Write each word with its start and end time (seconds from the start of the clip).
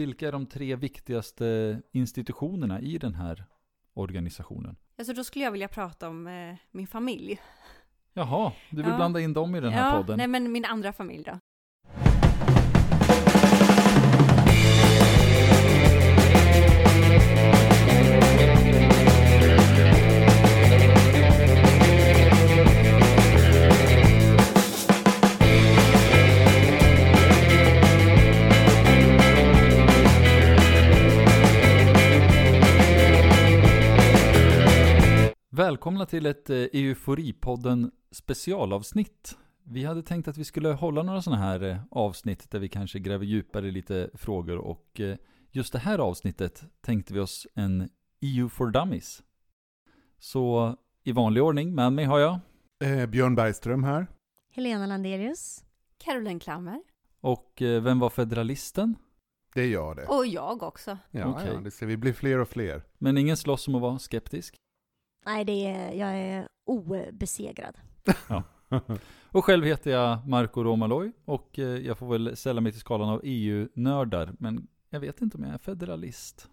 vilka 0.00 0.28
är 0.28 0.32
de 0.32 0.46
tre 0.46 0.76
viktigaste 0.76 1.80
institutionerna 1.92 2.80
i 2.80 2.98
den 2.98 3.14
här 3.14 3.44
organisationen? 3.94 4.76
Alltså 4.98 5.12
då 5.14 5.24
skulle 5.24 5.44
jag 5.44 5.52
vilja 5.52 5.68
prata 5.68 6.08
om 6.08 6.26
eh, 6.26 6.54
min 6.70 6.86
familj. 6.86 7.40
Jaha, 8.12 8.52
du 8.70 8.76
vill 8.76 8.86
Ja. 8.90 8.96
blanda 8.96 9.20
in 9.20 9.32
dem 9.32 9.54
i 9.54 9.60
den 9.60 9.72
här 9.72 9.90
ja, 9.90 9.96
podden? 10.00 10.18
nej 10.18 10.26
men 10.26 10.52
min 10.52 10.64
andra 10.64 10.92
familj 10.92 11.24
då. 11.24 11.38
Välkomna 35.80 36.06
till 36.06 36.26
ett 36.26 36.50
eh, 36.50 36.56
Euforipodden 36.56 37.90
specialavsnitt. 38.10 39.38
Vi 39.64 39.84
hade 39.84 40.02
tänkt 40.02 40.28
att 40.28 40.38
vi 40.38 40.44
skulle 40.44 40.68
hålla 40.68 41.02
några 41.02 41.22
sådana 41.22 41.42
här 41.42 41.62
eh, 41.62 41.76
avsnitt 41.90 42.50
där 42.50 42.58
vi 42.58 42.68
kanske 42.68 42.98
gräver 42.98 43.24
djupare 43.24 43.68
i 43.68 43.70
lite 43.70 44.10
frågor 44.14 44.56
och 44.58 45.00
eh, 45.00 45.16
just 45.50 45.72
det 45.72 45.78
här 45.78 45.98
avsnittet 45.98 46.64
tänkte 46.80 47.14
vi 47.14 47.20
oss 47.20 47.46
en 47.54 47.88
EU 48.20 48.48
for 48.48 48.70
Dummies. 48.70 49.22
Så 50.18 50.76
i 51.04 51.12
vanlig 51.12 51.42
ordning, 51.42 51.74
med 51.74 51.92
mig 51.92 52.04
har 52.04 52.18
jag 52.18 52.38
Eh, 52.84 53.06
Björn 53.06 53.34
Bergström 53.34 53.84
här. 53.84 54.06
Helena 54.50 54.86
Landelius. 54.86 55.64
Caroline 55.98 56.40
Klammer. 56.40 56.82
och 57.20 57.62
eh, 57.62 57.82
vem 57.82 57.98
var 57.98 58.10
federalisten? 58.10 58.96
Det 59.54 59.62
är 59.62 59.68
jag 59.68 59.96
det. 59.96 60.06
Och 60.06 60.26
jag 60.26 60.62
också. 60.62 60.98
Ja, 61.10 61.26
okej. 61.26 61.50
ja, 61.54 61.60
det 61.60 61.70
ser 61.70 61.86
vi 61.86 61.96
blir 61.96 62.12
fler 62.12 62.38
och 62.38 62.48
fler. 62.48 62.82
Men 62.98 63.18
ingen 63.18 63.36
slåss 63.36 63.68
om 63.68 63.74
att 63.74 63.80
vara 63.82 63.98
skeptisk. 63.98 64.56
Nej, 65.26 65.44
det 65.44 65.66
är, 65.66 65.92
jag 65.92 66.18
är 66.18 66.48
obesegrad. 66.66 67.76
Och 69.32 69.44
själv 69.44 69.64
heter 69.64 69.90
jag 69.90 70.28
Marco 70.28 70.62
Romaloj 70.64 71.12
och 71.24 71.58
eh, 71.58 71.64
jag 71.64 71.98
får 71.98 72.08
väl 72.08 72.36
ställa 72.36 72.60
mig 72.60 72.72
till 72.72 72.80
skalan 72.80 73.08
av 73.08 73.20
EU-nördar, 73.24 74.32
men 74.38 74.66
jag 74.90 75.00
vet 75.00 75.20
inte 75.20 75.36
om 75.36 75.44
jag 75.44 75.54
är 75.54 75.58
federalist. 75.58 76.48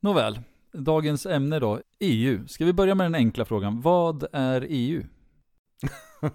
Nåväl, 0.00 0.40
dagens 0.72 1.26
ämne 1.26 1.58
då, 1.58 1.80
EU. 1.98 2.46
Ska 2.48 2.64
vi 2.64 2.72
börja 2.72 2.94
med 2.94 3.04
den 3.04 3.14
enkla 3.14 3.44
frågan, 3.44 3.80
vad 3.80 4.24
är 4.32 4.62
E 4.64 4.66
EU? 4.70 5.04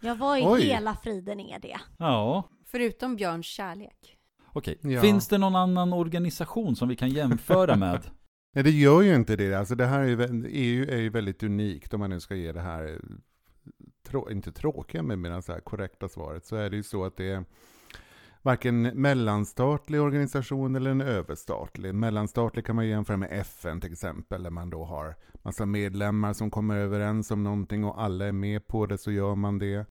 Jag 0.00 0.16
var 0.16 0.36
i 0.36 0.42
Oj. 0.46 0.60
hela 0.62 0.96
friden 0.96 1.40
är 1.40 1.58
det. 1.58 1.80
Ja, 1.98 2.48
Förutom 2.66 3.16
Björns 3.16 3.46
kärlek. 3.46 4.16
okej. 4.46 4.78
Ja. 4.82 5.00
Finns 5.00 5.28
det 5.28 5.38
någon 5.38 5.56
annan 5.56 5.92
organisation 5.92 6.76
som 6.76 6.88
vi 6.88 6.96
kan 6.96 7.10
jämföra 7.10 7.76
med? 7.76 8.00
Nej, 8.52 8.64
det 8.64 8.70
gör 8.70 9.02
ju 9.02 9.14
inte 9.14 9.36
det. 9.36 9.54
Alltså 9.54 9.74
det 9.74 9.86
här 9.86 10.00
är 10.00 10.06
ju, 10.06 10.46
EU 10.48 10.90
är 10.90 10.96
ju 10.98 11.10
väldigt 11.10 11.42
unikt 11.42 11.94
om 11.94 12.00
man 12.00 12.10
nu 12.10 12.20
ska 12.20 12.34
ge 12.34 12.52
det 12.52 12.60
här, 12.60 12.84
eh, 12.84 12.98
trå, 14.06 14.30
inte 14.30 14.52
tråkiga, 14.52 15.02
men 15.02 15.20
mer 15.20 15.40
så 15.40 15.52
här 15.52 15.60
korrekta 15.60 16.08
svaret, 16.08 16.44
så 16.44 16.56
är 16.56 16.70
det 16.70 16.76
ju 16.76 16.82
så 16.82 17.04
att 17.04 17.16
det 17.16 17.30
är 17.30 17.44
varken 18.42 18.82
mellanstatlig 18.82 20.00
organisation 20.00 20.76
eller 20.76 20.90
en 20.90 21.00
överstatlig. 21.00 21.94
Mellanstatlig 21.94 22.66
kan 22.66 22.76
man 22.76 22.86
jämföra 22.86 23.16
med 23.16 23.28
FN 23.32 23.80
till 23.80 23.92
exempel, 23.92 24.42
där 24.42 24.50
man 24.50 24.70
då 24.70 24.84
har 24.84 25.14
massa 25.42 25.66
medlemmar 25.66 26.32
som 26.32 26.50
kommer 26.50 26.76
överens 26.76 27.30
om 27.30 27.42
någonting 27.42 27.84
och 27.84 28.02
alla 28.02 28.26
är 28.26 28.32
med 28.32 28.66
på 28.66 28.86
det, 28.86 28.98
så 28.98 29.10
gör 29.10 29.34
man 29.34 29.58
det. 29.58 29.86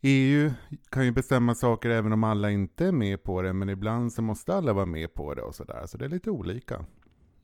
EU 0.00 0.50
kan 0.90 1.04
ju 1.04 1.12
bestämma 1.12 1.54
saker 1.54 1.90
även 1.90 2.12
om 2.12 2.24
alla 2.24 2.50
inte 2.50 2.86
är 2.86 2.92
med 2.92 3.22
på 3.22 3.42
det, 3.42 3.52
men 3.52 3.68
ibland 3.68 4.12
så 4.12 4.22
måste 4.22 4.54
alla 4.54 4.72
vara 4.72 4.86
med 4.86 5.14
på 5.14 5.34
det 5.34 5.42
och 5.42 5.54
sådär, 5.54 5.86
så 5.86 5.98
det 5.98 6.04
är 6.04 6.08
lite 6.08 6.30
olika. 6.30 6.84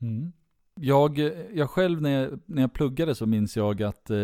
Mm. 0.01 0.33
Jag, 0.75 1.19
jag 1.55 1.71
själv 1.71 2.03
när 2.03 2.11
jag, 2.11 2.41
när 2.47 2.63
jag 2.63 2.73
pluggade 2.73 3.15
så 3.15 3.27
minns 3.27 3.57
jag 3.57 3.83
att 3.83 4.11
eh, 4.11 4.17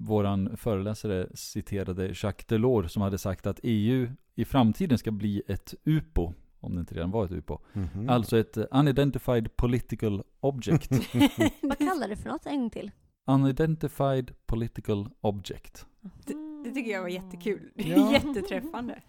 våran 0.00 0.56
föreläsare 0.56 1.28
citerade 1.34 2.06
Jacques 2.06 2.46
Delors 2.46 2.92
som 2.92 3.02
hade 3.02 3.18
sagt 3.18 3.46
att 3.46 3.60
EU 3.62 4.08
i 4.34 4.44
framtiden 4.44 4.98
ska 4.98 5.10
bli 5.10 5.42
ett 5.46 5.74
UPO, 5.84 6.32
om 6.60 6.74
det 6.74 6.80
inte 6.80 6.94
redan 6.94 7.10
var 7.10 7.24
ett 7.24 7.32
UPO. 7.32 7.58
Mhm. 7.72 8.08
Alltså 8.08 8.38
ett 8.38 8.56
Unidentified 8.56 9.56
Political 9.56 10.22
Object. 10.40 10.90
Vad 11.62 11.78
kallar 11.78 12.08
du 12.08 12.16
för 12.16 12.28
något? 12.28 12.46
En 12.46 12.60
gång 12.60 12.70
till. 12.70 12.90
Unidentified 13.26 14.30
Political 14.46 15.08
Object. 15.20 15.86
Det, 16.26 16.34
det 16.64 16.70
tycker 16.70 16.90
jag 16.90 17.02
var 17.02 17.08
jättekul. 17.08 17.70
Ja. 17.74 18.12
Jätteträffande. 18.12 19.02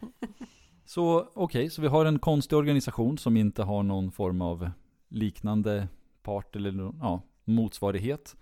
Så 0.86 1.30
okej, 1.34 1.70
så 1.70 1.82
vi 1.82 1.88
har 1.88 2.06
en 2.06 2.20
konstig 2.20 2.58
organisation 2.58 3.18
som 3.18 3.38
inte 3.38 3.64
har 3.64 3.84
någon 3.84 4.12
form 4.12 4.42
av 4.42 4.70
liknande 5.10 5.88
part 6.24 6.56
eller 6.56 6.94
ja, 7.00 7.22
motsvarighet. 7.44 8.36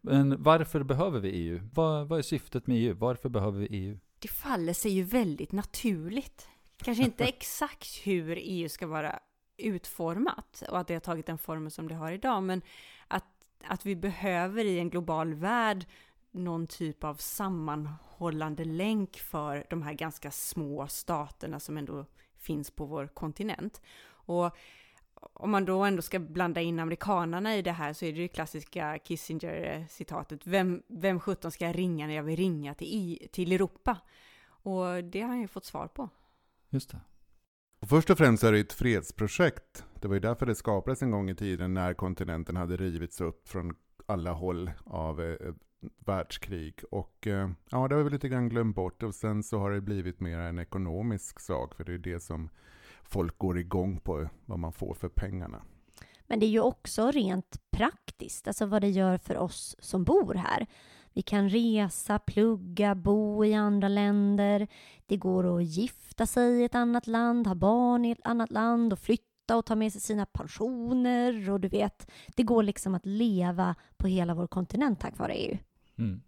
Men 0.00 0.42
varför 0.42 0.82
behöver 0.82 1.20
vi 1.20 1.30
EU? 1.30 1.60
Vad, 1.74 2.08
vad 2.08 2.18
är 2.18 2.22
syftet 2.22 2.66
med 2.66 2.76
EU? 2.76 2.94
Varför 2.94 3.28
behöver 3.28 3.58
vi 3.60 3.66
EU? 3.66 3.98
Det 4.18 4.28
faller 4.28 4.72
sig 4.72 4.90
ju 4.90 5.02
väldigt 5.02 5.52
naturligt. 5.52 6.48
Kanske 6.76 7.04
inte 7.04 7.24
exakt 7.28 8.06
hur 8.06 8.38
EU 8.40 8.68
ska 8.68 8.86
vara 8.86 9.20
utformat 9.56 10.62
och 10.70 10.78
att 10.78 10.86
det 10.86 10.94
har 10.94 11.00
tagit 11.00 11.26
den 11.26 11.38
formen 11.38 11.70
som 11.70 11.88
det 11.88 11.94
har 11.94 12.12
idag, 12.12 12.42
men 12.42 12.62
att, 13.08 13.24
att 13.64 13.86
vi 13.86 13.96
behöver 13.96 14.64
i 14.64 14.78
en 14.78 14.90
global 14.90 15.34
värld 15.34 15.86
någon 16.30 16.66
typ 16.66 17.04
av 17.04 17.14
sammanhållande 17.14 18.64
länk 18.64 19.16
för 19.16 19.66
de 19.70 19.82
här 19.82 19.92
ganska 19.92 20.30
små 20.30 20.86
staterna 20.86 21.60
som 21.60 21.76
ändå 21.76 22.06
finns 22.36 22.70
på 22.70 22.86
vår 22.86 23.06
kontinent. 23.06 23.80
Och 24.08 24.56
om 25.20 25.50
man 25.50 25.64
då 25.64 25.84
ändå 25.84 26.02
ska 26.02 26.18
blanda 26.18 26.60
in 26.60 26.78
amerikanarna 26.78 27.56
i 27.56 27.62
det 27.62 27.72
här 27.72 27.92
så 27.92 28.04
är 28.04 28.12
det 28.12 28.18
ju 28.18 28.28
klassiska 28.28 28.98
Kissinger-citatet, 28.98 30.46
vem, 30.46 30.82
vem 30.88 31.20
sjutton 31.20 31.50
ska 31.50 31.66
jag 31.66 31.78
ringa 31.78 32.06
när 32.06 32.14
jag 32.14 32.22
vill 32.22 32.36
ringa 32.36 32.74
till, 32.74 32.86
I, 32.86 33.28
till 33.32 33.52
Europa? 33.52 33.98
Och 34.48 35.04
det 35.04 35.20
har 35.20 35.28
han 35.28 35.40
ju 35.40 35.48
fått 35.48 35.64
svar 35.64 35.86
på. 35.88 36.08
Just 36.70 36.90
det. 36.90 37.00
Och 37.80 37.88
Först 37.88 38.10
och 38.10 38.18
främst 38.18 38.44
är 38.44 38.52
det 38.52 38.58
ett 38.58 38.72
fredsprojekt. 38.72 39.84
Det 40.00 40.08
var 40.08 40.14
ju 40.14 40.20
därför 40.20 40.46
det 40.46 40.54
skapades 40.54 41.02
en 41.02 41.10
gång 41.10 41.30
i 41.30 41.34
tiden 41.34 41.74
när 41.74 41.94
kontinenten 41.94 42.56
hade 42.56 42.76
rivits 42.76 43.20
upp 43.20 43.48
från 43.48 43.74
alla 44.06 44.32
håll 44.32 44.70
av 44.84 45.20
eh, 45.20 45.54
världskrig. 46.06 46.80
Och 46.90 47.26
eh, 47.26 47.50
ja, 47.70 47.88
det 47.88 47.94
har 47.94 48.02
vi 48.02 48.10
lite 48.10 48.28
grann 48.28 48.48
glömt 48.48 48.76
bort. 48.76 49.02
Och 49.02 49.14
sen 49.14 49.42
så 49.42 49.58
har 49.58 49.70
det 49.70 49.80
blivit 49.80 50.20
mer 50.20 50.38
en 50.38 50.58
ekonomisk 50.58 51.40
sak, 51.40 51.74
för 51.74 51.84
det 51.84 51.94
är 51.94 51.98
det 51.98 52.20
som 52.20 52.50
folk 53.08 53.38
går 53.38 53.58
igång 53.58 54.00
på, 54.00 54.28
vad 54.46 54.58
man 54.58 54.72
får 54.72 54.94
för 54.94 55.08
pengarna. 55.08 55.62
Men 56.26 56.40
det 56.40 56.46
är 56.46 56.50
ju 56.50 56.60
också 56.60 57.10
rent 57.10 57.70
praktiskt, 57.70 58.48
alltså 58.48 58.66
vad 58.66 58.82
det 58.82 58.90
gör 58.90 59.18
för 59.18 59.36
oss 59.36 59.76
som 59.78 60.04
bor 60.04 60.34
här. 60.34 60.66
Vi 61.12 61.22
kan 61.22 61.48
resa, 61.48 62.18
plugga, 62.18 62.94
bo 62.94 63.44
i 63.44 63.54
andra 63.54 63.88
länder. 63.88 64.68
Det 65.06 65.16
går 65.16 65.56
att 65.56 65.64
gifta 65.64 66.26
sig 66.26 66.60
i 66.60 66.64
ett 66.64 66.74
annat 66.74 67.06
land, 67.06 67.46
ha 67.46 67.54
barn 67.54 68.04
i 68.04 68.10
ett 68.10 68.20
annat 68.24 68.50
land 68.50 68.92
och 68.92 68.98
flytta 68.98 69.56
och 69.56 69.66
ta 69.66 69.74
med 69.74 69.92
sig 69.92 70.00
sina 70.00 70.26
pensioner. 70.26 71.50
Och 71.50 71.60
du 71.60 71.68
vet, 71.68 72.10
det 72.36 72.42
går 72.42 72.62
liksom 72.62 72.94
att 72.94 73.06
leva 73.06 73.74
på 73.96 74.06
hela 74.06 74.34
vår 74.34 74.46
kontinent 74.46 75.00
tack 75.00 75.18
vare 75.18 75.34
EU. 75.34 75.58
Mm. 75.98 76.20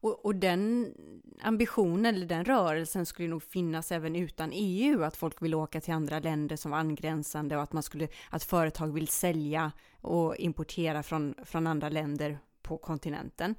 Och, 0.00 0.24
och 0.24 0.34
den 0.34 0.94
ambitionen 1.42 2.14
eller 2.14 2.26
den 2.26 2.44
rörelsen 2.44 3.06
skulle 3.06 3.28
nog 3.28 3.42
finnas 3.42 3.92
även 3.92 4.16
utan 4.16 4.50
EU, 4.52 5.02
att 5.02 5.16
folk 5.16 5.42
vill 5.42 5.54
åka 5.54 5.80
till 5.80 5.94
andra 5.94 6.18
länder 6.18 6.56
som 6.56 6.70
var 6.70 6.78
angränsande 6.78 7.56
och 7.56 7.62
att 7.62 7.72
man 7.72 7.82
skulle, 7.82 8.08
att 8.30 8.44
företag 8.44 8.92
vill 8.92 9.08
sälja 9.08 9.72
och 10.00 10.36
importera 10.36 11.02
från, 11.02 11.34
från 11.44 11.66
andra 11.66 11.88
länder 11.88 12.38
på 12.62 12.78
kontinenten. 12.78 13.54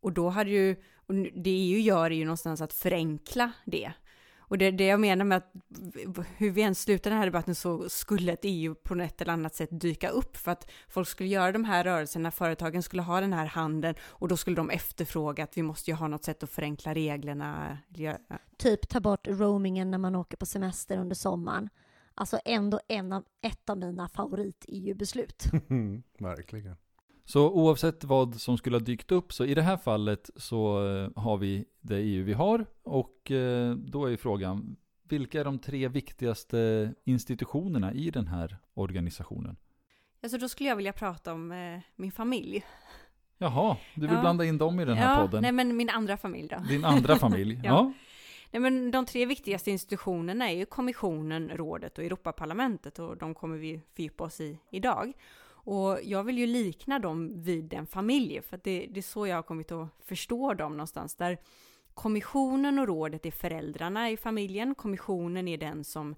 Och 0.00 0.12
då 0.12 0.28
hade 0.28 0.50
ju, 0.50 0.76
och 1.06 1.14
det 1.14 1.50
EU 1.50 1.78
gör 1.78 2.06
är 2.06 2.10
ju 2.10 2.24
någonstans 2.24 2.60
att 2.60 2.72
förenkla 2.72 3.52
det. 3.64 3.92
Och 4.48 4.58
det 4.58 4.64
är 4.64 4.72
det 4.72 4.86
jag 4.86 5.00
menar 5.00 5.24
med 5.24 5.38
att 5.38 5.52
hur 6.36 6.50
vi 6.50 6.62
än 6.62 6.74
slutar 6.74 7.10
den 7.10 7.18
här 7.18 7.26
debatten 7.26 7.54
så 7.54 7.88
skulle 7.88 8.32
ett 8.32 8.40
EU 8.42 8.74
på 8.74 8.94
ett 8.94 9.20
eller 9.20 9.32
annat 9.32 9.54
sätt 9.54 9.68
dyka 9.72 10.08
upp 10.08 10.36
för 10.36 10.50
att 10.50 10.70
folk 10.88 11.08
skulle 11.08 11.28
göra 11.28 11.52
de 11.52 11.64
här 11.64 11.84
rörelserna, 11.84 12.30
företagen 12.30 12.82
skulle 12.82 13.02
ha 13.02 13.20
den 13.20 13.32
här 13.32 13.46
handeln 13.46 13.94
och 14.02 14.28
då 14.28 14.36
skulle 14.36 14.56
de 14.56 14.70
efterfråga 14.70 15.44
att 15.44 15.56
vi 15.56 15.62
måste 15.62 15.90
ju 15.90 15.96
ha 15.96 16.08
något 16.08 16.24
sätt 16.24 16.42
att 16.42 16.50
förenkla 16.50 16.94
reglerna. 16.94 17.78
Typ 18.58 18.88
ta 18.88 19.00
bort 19.00 19.28
roamingen 19.28 19.90
när 19.90 19.98
man 19.98 20.14
åker 20.14 20.36
på 20.36 20.46
semester 20.46 20.98
under 20.98 21.14
sommaren. 21.14 21.68
Alltså 22.14 22.40
ändå 22.44 22.80
en 22.88 23.12
av, 23.12 23.24
ett 23.42 23.70
av 23.70 23.78
mina 23.78 24.08
favorit-EU-beslut. 24.08 25.44
Verkligen. 26.18 26.76
Så 27.24 27.50
oavsett 27.50 28.04
vad 28.04 28.34
som 28.40 28.58
skulle 28.58 28.76
ha 28.76 28.80
dykt 28.80 29.12
upp, 29.12 29.32
så 29.32 29.44
i 29.44 29.54
det 29.54 29.62
här 29.62 29.76
fallet 29.76 30.30
så 30.36 30.88
eh, 30.88 31.22
har 31.22 31.36
vi 31.36 31.64
det 31.80 31.96
EU 31.96 32.24
vi 32.24 32.32
har. 32.32 32.66
Och 32.82 33.30
eh, 33.30 33.74
då 33.74 34.06
är 34.06 34.10
ju 34.10 34.16
frågan, 34.16 34.76
vilka 35.08 35.40
är 35.40 35.44
de 35.44 35.58
tre 35.58 35.88
viktigaste 35.88 36.92
institutionerna 37.04 37.92
i 37.92 38.10
den 38.10 38.26
här 38.26 38.56
organisationen? 38.74 39.56
Alltså 40.22 40.38
då 40.38 40.48
skulle 40.48 40.68
jag 40.68 40.76
vilja 40.76 40.92
prata 40.92 41.32
om 41.32 41.52
eh, 41.52 41.80
min 41.96 42.12
familj. 42.12 42.64
Jaha, 43.38 43.76
du 43.94 44.00
vill 44.00 44.10
Ja. 44.10 44.20
blanda 44.20 44.44
in 44.44 44.58
dem 44.58 44.80
i 44.80 44.84
den 44.84 44.96
här 44.96 45.14
ja, 45.14 45.22
podden? 45.22 45.42
Nej 45.42 45.52
men 45.52 45.76
min 45.76 45.90
andra 45.90 46.16
familj 46.16 46.48
då. 46.48 46.56
Din 46.68 46.84
andra 46.84 47.16
familj? 47.16 47.60
Ja. 47.64 47.70
ja. 47.70 47.92
Nej, 48.50 48.60
men 48.60 48.90
de 48.90 49.06
tre 49.06 49.26
viktigaste 49.26 49.70
institutionerna 49.70 50.50
är 50.50 50.56
ju 50.56 50.66
kommissionen, 50.66 51.50
rådet 51.54 51.98
och 51.98 52.04
Europaparlamentet 52.04 52.98
och 52.98 53.16
de 53.16 53.34
kommer 53.34 53.56
vi 53.56 53.80
fördjupa 53.96 54.24
oss 54.24 54.40
i 54.40 54.58
idag. 54.70 55.12
Och 55.64 55.98
jag 56.02 56.24
vill 56.24 56.38
ju 56.38 56.46
likna 56.46 56.98
dem 56.98 57.42
vid 57.42 57.74
en 57.74 57.86
familj, 57.86 58.42
för 58.42 58.60
det, 58.62 58.86
det 58.90 59.00
är 59.00 59.02
så 59.02 59.26
jag 59.26 59.36
har 59.36 59.42
kommit 59.42 59.72
att 59.72 59.88
förstå 59.98 60.54
dem 60.54 60.72
någonstans. 60.72 61.14
Där 61.14 61.38
kommissionen 61.94 62.78
och 62.78 62.86
rådet 62.86 63.26
är 63.26 63.30
föräldrarna 63.30 64.10
i 64.10 64.16
familjen. 64.16 64.74
Kommissionen 64.74 65.48
är 65.48 65.58
den 65.58 65.84
som 65.84 66.14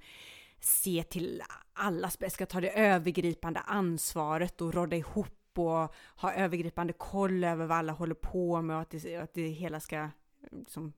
ser 0.60 1.02
till 1.02 1.42
allas 1.72 2.18
bästa, 2.18 2.34
ska 2.34 2.46
ta 2.46 2.60
det 2.60 2.78
övergripande 2.78 3.60
ansvaret 3.60 4.60
och 4.60 4.74
råda 4.74 4.96
ihop 4.96 5.58
och 5.58 5.94
ha 6.16 6.32
övergripande 6.34 6.92
koll 6.92 7.44
över 7.44 7.66
vad 7.66 7.78
alla 7.78 7.92
håller 7.92 8.14
på 8.14 8.62
med 8.62 8.76
och 8.76 8.82
att 8.82 8.90
det, 8.90 9.16
att 9.16 9.34
det 9.34 9.48
hela 9.48 9.80
ska 9.80 10.08
liksom, 10.50 10.92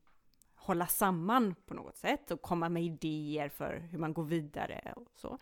hålla 0.55 0.87
samman 0.87 1.55
på 1.67 1.75
något 1.75 1.97
sätt 1.97 2.31
och 2.31 2.43
komma 2.43 2.69
med 2.69 2.83
idéer 2.83 3.49
för 3.49 3.89
hur 3.91 3.99
man 3.99 4.13
går 4.13 4.25
vidare 4.25 4.93
och 4.97 5.07
så. 5.15 5.39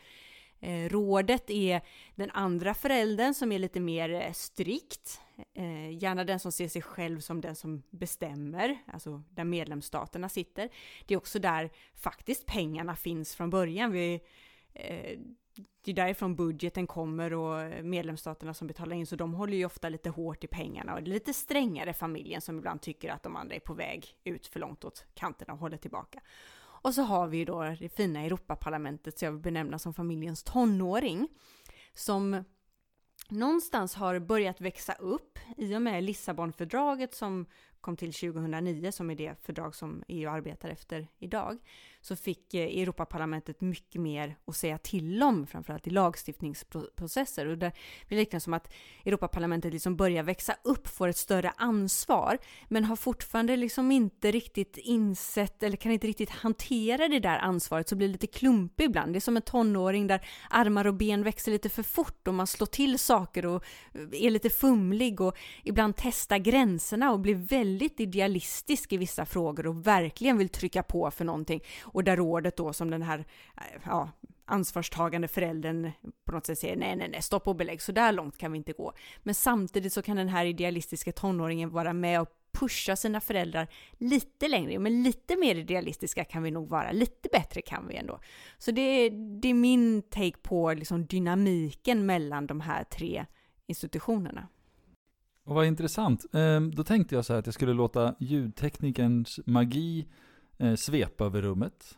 Eh, 0.60 0.88
rådet 0.88 1.50
är 1.50 1.80
den 2.14 2.30
andra 2.30 2.74
föräldern 2.74 3.34
som 3.34 3.52
är 3.52 3.58
lite 3.58 3.80
mer 3.80 4.10
eh, 4.10 4.32
strikt, 4.32 5.20
eh, 5.54 5.90
gärna 5.90 6.24
den 6.24 6.40
som 6.40 6.52
ser 6.52 6.68
sig 6.68 6.82
själv 6.82 7.20
som 7.20 7.40
den 7.40 7.56
som 7.56 7.82
bestämmer, 7.90 8.78
alltså 8.86 9.22
där 9.30 9.44
medlemsstaterna 9.44 10.28
sitter. 10.28 10.68
Det 11.06 11.14
är 11.14 11.18
också 11.18 11.38
där 11.38 11.70
faktiskt 11.94 12.46
pengarna 12.46 12.96
finns 12.96 13.34
från 13.34 13.50
början. 13.50 13.92
Vi, 13.92 14.20
eh, 14.74 15.18
det 15.84 15.90
är 15.90 15.94
därifrån 15.94 16.36
budgeten 16.36 16.86
kommer 16.86 17.32
och 17.32 17.84
medlemsstaterna 17.84 18.54
som 18.54 18.66
betalar 18.66 18.96
in, 18.96 19.06
så 19.06 19.16
de 19.16 19.34
håller 19.34 19.56
ju 19.56 19.64
ofta 19.64 19.88
lite 19.88 20.10
hårt 20.10 20.44
i 20.44 20.46
pengarna 20.46 20.94
och 20.94 21.02
det 21.02 21.10
är 21.10 21.12
lite 21.12 21.34
strängare 21.34 21.92
familjen 21.92 22.40
som 22.40 22.58
ibland 22.58 22.80
tycker 22.80 23.10
att 23.10 23.22
de 23.22 23.36
andra 23.36 23.54
är 23.54 23.60
på 23.60 23.74
väg 23.74 24.06
ut 24.24 24.46
för 24.46 24.60
långt 24.60 24.84
åt 24.84 25.06
kanterna 25.14 25.52
och 25.52 25.58
håller 25.58 25.76
tillbaka. 25.76 26.20
Och 26.86 26.94
så 26.94 27.02
har 27.02 27.26
vi 27.26 27.36
ju 27.38 27.44
då 27.44 27.76
det 27.78 27.88
fina 27.88 28.20
Europaparlamentet, 28.20 29.18
som 29.18 29.26
jag 29.26 29.32
vill 29.32 29.42
benämna 29.42 29.78
som 29.78 29.94
familjens 29.94 30.42
tonåring, 30.42 31.28
som 31.94 32.44
någonstans 33.28 33.94
har 33.94 34.18
börjat 34.18 34.60
växa 34.60 34.92
upp 34.92 35.38
i 35.56 35.76
och 35.76 35.82
med 35.82 36.04
Lissabonfördraget 36.04 37.14
som 37.14 37.46
kom 37.80 37.96
till 37.96 38.12
2009, 38.12 38.92
som 38.92 39.10
är 39.10 39.14
det 39.14 39.42
fördrag 39.42 39.74
som 39.74 40.04
EU 40.08 40.30
arbetar 40.30 40.68
efter 40.68 41.08
idag 41.18 41.58
så 42.06 42.16
fick 42.16 42.54
eh, 42.54 42.82
Europaparlamentet 42.82 43.60
mycket 43.60 44.00
mer 44.00 44.36
att 44.46 44.56
säga 44.56 44.78
till 44.78 45.22
om, 45.22 45.46
framförallt 45.46 45.86
i 45.86 45.90
lagstiftningsprocesser. 45.90 47.46
Och 47.46 47.58
det 47.58 47.72
blir 48.08 48.18
liknande 48.18 48.40
som 48.40 48.54
att 48.54 48.72
Europaparlamentet 49.04 49.72
liksom 49.72 49.96
börjar 49.96 50.22
växa 50.22 50.56
upp, 50.62 50.88
får 50.88 51.08
ett 51.08 51.16
större 51.16 51.52
ansvar, 51.56 52.38
men 52.68 52.84
har 52.84 52.96
fortfarande 52.96 53.56
liksom 53.56 53.92
inte 53.92 54.30
riktigt 54.30 54.76
insett, 54.76 55.62
eller 55.62 55.76
kan 55.76 55.92
inte 55.92 56.06
riktigt 56.06 56.30
hantera 56.30 57.08
det 57.08 57.20
där 57.20 57.38
ansvaret, 57.38 57.88
så 57.88 57.96
blir 57.96 58.08
det 58.08 58.12
lite 58.12 58.26
klumpig 58.26 58.84
ibland. 58.84 59.12
Det 59.12 59.18
är 59.18 59.20
som 59.20 59.36
en 59.36 59.42
tonåring 59.42 60.06
där 60.06 60.26
armar 60.50 60.86
och 60.86 60.94
ben 60.94 61.22
växer 61.22 61.52
lite 61.52 61.68
för 61.68 61.82
fort 61.82 62.28
och 62.28 62.34
man 62.34 62.46
slår 62.46 62.66
till 62.66 62.98
saker 62.98 63.46
och 63.46 63.64
eh, 63.94 64.24
är 64.24 64.30
lite 64.30 64.50
fumlig 64.50 65.20
och 65.20 65.36
ibland 65.64 65.94
testar 65.96 66.38
gränserna 66.38 67.12
och 67.12 67.20
blir 67.20 67.34
väldigt 67.34 68.00
idealistisk 68.00 68.92
i 68.92 68.96
vissa 68.96 69.26
frågor 69.26 69.66
och 69.66 69.86
verkligen 69.86 70.38
vill 70.38 70.48
trycka 70.48 70.82
på 70.82 71.10
för 71.10 71.24
någonting 71.24 71.60
och 71.96 72.04
där 72.04 72.16
rådet 72.16 72.56
då 72.56 72.72
som 72.72 72.90
den 72.90 73.02
här 73.02 73.18
eh, 73.56 73.80
ja, 73.84 74.10
ansvarstagande 74.44 75.28
föräldern 75.28 75.90
på 76.24 76.32
något 76.32 76.46
sätt 76.46 76.58
säger 76.58 76.76
nej, 76.76 76.96
nej, 76.96 77.08
nej, 77.08 77.22
stopp 77.22 77.48
och 77.48 77.56
belägg, 77.56 77.82
så 77.82 77.92
där 77.92 78.12
långt 78.12 78.38
kan 78.38 78.52
vi 78.52 78.58
inte 78.58 78.72
gå. 78.72 78.92
Men 79.22 79.34
samtidigt 79.34 79.92
så 79.92 80.02
kan 80.02 80.16
den 80.16 80.28
här 80.28 80.44
idealistiska 80.44 81.12
tonåringen 81.12 81.70
vara 81.70 81.92
med 81.92 82.20
och 82.20 82.28
pusha 82.52 82.96
sina 82.96 83.20
föräldrar 83.20 83.68
lite 83.98 84.48
längre, 84.48 84.78
men 84.78 85.02
lite 85.02 85.36
mer 85.36 85.54
idealistiska 85.54 86.24
kan 86.24 86.42
vi 86.42 86.50
nog 86.50 86.68
vara, 86.68 86.92
lite 86.92 87.28
bättre 87.32 87.62
kan 87.62 87.88
vi 87.88 87.96
ändå. 87.96 88.20
Så 88.58 88.70
det 88.70 88.80
är, 88.80 89.10
det 89.40 89.48
är 89.48 89.54
min 89.54 90.02
take 90.02 90.38
på 90.42 90.72
liksom 90.72 91.06
dynamiken 91.06 92.06
mellan 92.06 92.46
de 92.46 92.60
här 92.60 92.84
tre 92.84 93.26
institutionerna. 93.66 94.48
Och 95.44 95.54
vad 95.54 95.66
intressant. 95.66 96.34
Ehm, 96.34 96.74
då 96.74 96.84
tänkte 96.84 97.14
jag 97.14 97.24
så 97.24 97.32
här 97.32 97.40
att 97.40 97.46
jag 97.46 97.54
skulle 97.54 97.72
låta 97.72 98.14
ljudteknikerns 98.18 99.40
magi 99.46 100.06
eh, 100.58 100.74
svepa 100.74 101.24
över 101.24 101.42
rummet. 101.42 101.96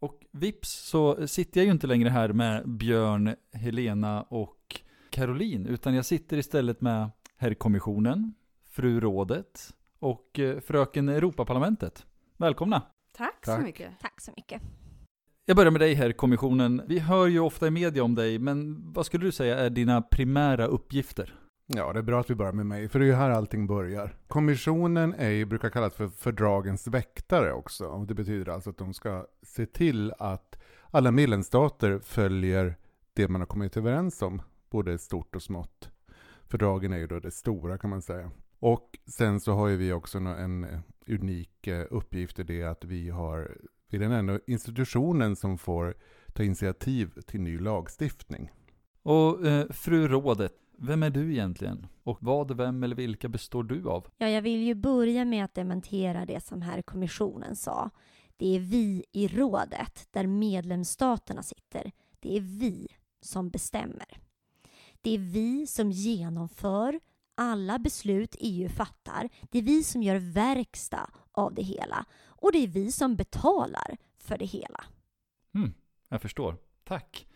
Och 0.00 0.26
vips 0.30 0.70
så 0.70 1.26
sitter 1.26 1.60
jag 1.60 1.64
ju 1.64 1.72
inte 1.72 1.86
längre 1.86 2.08
här 2.08 2.32
med 2.32 2.68
Björn, 2.68 3.34
Helena 3.52 4.22
och 4.22 4.80
Caroline, 5.10 5.66
utan 5.66 5.94
jag 5.94 6.04
sitter 6.04 6.36
istället 6.36 6.80
med 6.80 7.10
Herrkommissionen, 7.36 8.34
Fru 8.64 9.00
Rådet 9.00 9.74
och 9.98 10.38
eh, 10.38 10.60
Fröken 10.60 11.08
Europaparlamentet. 11.08 12.06
Välkomna! 12.36 12.82
Tack, 13.16 13.40
Tack. 13.44 13.58
så 13.58 13.62
mycket! 13.66 14.00
Tack 14.00 14.20
så 14.20 14.32
mycket! 14.36 14.62
Jag 15.44 15.56
börjar 15.56 15.70
med 15.70 15.80
dig 15.80 15.94
Herrkommissionen. 15.94 16.82
Vi 16.86 16.98
hör 16.98 17.26
ju 17.26 17.40
ofta 17.40 17.66
i 17.66 17.70
media 17.70 18.04
om 18.04 18.14
dig, 18.14 18.38
men 18.38 18.92
vad 18.92 19.06
skulle 19.06 19.24
du 19.24 19.32
säga 19.32 19.58
är 19.58 19.70
dina 19.70 20.02
primära 20.02 20.66
uppgifter? 20.66 21.34
Ja, 21.74 21.92
det 21.92 21.98
är 21.98 22.02
bra 22.02 22.20
att 22.20 22.30
vi 22.30 22.34
börjar 22.34 22.52
med 22.52 22.66
mig, 22.66 22.88
för 22.88 22.98
det 22.98 23.04
är 23.04 23.06
ju 23.06 23.14
här 23.14 23.30
allting 23.30 23.66
börjar. 23.66 24.16
Kommissionen 24.28 25.14
är 25.14 25.30
ju, 25.30 25.44
brukar 25.44 25.70
kallas 25.70 25.94
för 25.94 26.08
fördragens 26.08 26.86
väktare 26.86 27.52
också. 27.52 27.86
Och 27.86 28.06
det 28.06 28.14
betyder 28.14 28.52
alltså 28.52 28.70
att 28.70 28.78
de 28.78 28.94
ska 28.94 29.26
se 29.42 29.66
till 29.66 30.12
att 30.18 30.58
alla 30.90 31.10
medlemsstater 31.10 31.98
följer 31.98 32.76
det 33.12 33.28
man 33.28 33.40
har 33.40 33.46
kommit 33.46 33.76
överens 33.76 34.22
om, 34.22 34.42
både 34.70 34.98
stort 34.98 35.36
och 35.36 35.42
smått. 35.42 35.90
Fördragen 36.48 36.92
är 36.92 36.98
ju 36.98 37.06
då 37.06 37.20
det 37.20 37.30
stora 37.30 37.78
kan 37.78 37.90
man 37.90 38.02
säga. 38.02 38.30
Och 38.58 38.98
sen 39.06 39.40
så 39.40 39.52
har 39.52 39.68
ju 39.68 39.76
vi 39.76 39.92
också 39.92 40.18
en 40.18 40.66
unik 41.06 41.66
eh, 41.66 41.86
uppgift 41.90 42.38
i 42.38 42.42
det 42.42 42.62
att 42.62 42.84
vi 42.84 43.10
har, 43.10 43.56
vi 43.88 43.96
är 43.96 44.00
den 44.00 44.12
enda 44.12 44.38
institutionen 44.46 45.36
som 45.36 45.58
får 45.58 45.94
ta 46.32 46.42
initiativ 46.42 47.20
till 47.26 47.40
ny 47.40 47.58
lagstiftning. 47.58 48.50
Och 49.02 49.46
eh, 49.46 49.66
fru 49.70 50.08
rådet, 50.08 50.52
vem 50.78 51.02
är 51.02 51.10
du 51.10 51.32
egentligen? 51.32 51.86
Och 52.02 52.18
vad, 52.20 52.56
vem 52.56 52.82
eller 52.82 52.96
vilka 52.96 53.28
består 53.28 53.62
du 53.62 53.88
av? 53.88 54.06
Ja, 54.18 54.28
jag 54.28 54.42
vill 54.42 54.62
ju 54.62 54.74
börja 54.74 55.24
med 55.24 55.44
att 55.44 55.54
dementera 55.54 56.26
det 56.26 56.44
som 56.44 56.62
här 56.62 56.82
kommissionen 56.82 57.56
sa. 57.56 57.90
Det 58.36 58.56
är 58.56 58.60
vi 58.60 59.04
i 59.12 59.28
rådet, 59.28 60.08
där 60.10 60.26
medlemsstaterna 60.26 61.42
sitter. 61.42 61.92
Det 62.20 62.36
är 62.36 62.40
vi 62.40 62.88
som 63.20 63.50
bestämmer. 63.50 64.18
Det 65.00 65.14
är 65.14 65.18
vi 65.18 65.66
som 65.66 65.90
genomför 65.90 67.00
alla 67.34 67.78
beslut 67.78 68.36
EU 68.40 68.68
fattar. 68.68 69.28
Det 69.50 69.58
är 69.58 69.62
vi 69.62 69.84
som 69.84 70.02
gör 70.02 70.16
verkstad 70.16 71.10
av 71.32 71.54
det 71.54 71.62
hela. 71.62 72.04
Och 72.24 72.52
det 72.52 72.58
är 72.58 72.68
vi 72.68 72.92
som 72.92 73.16
betalar 73.16 73.96
för 74.18 74.38
det 74.38 74.44
hela. 74.44 74.84
Mm, 75.54 75.74
jag 76.08 76.22
förstår. 76.22 76.56
Tack 76.84 77.26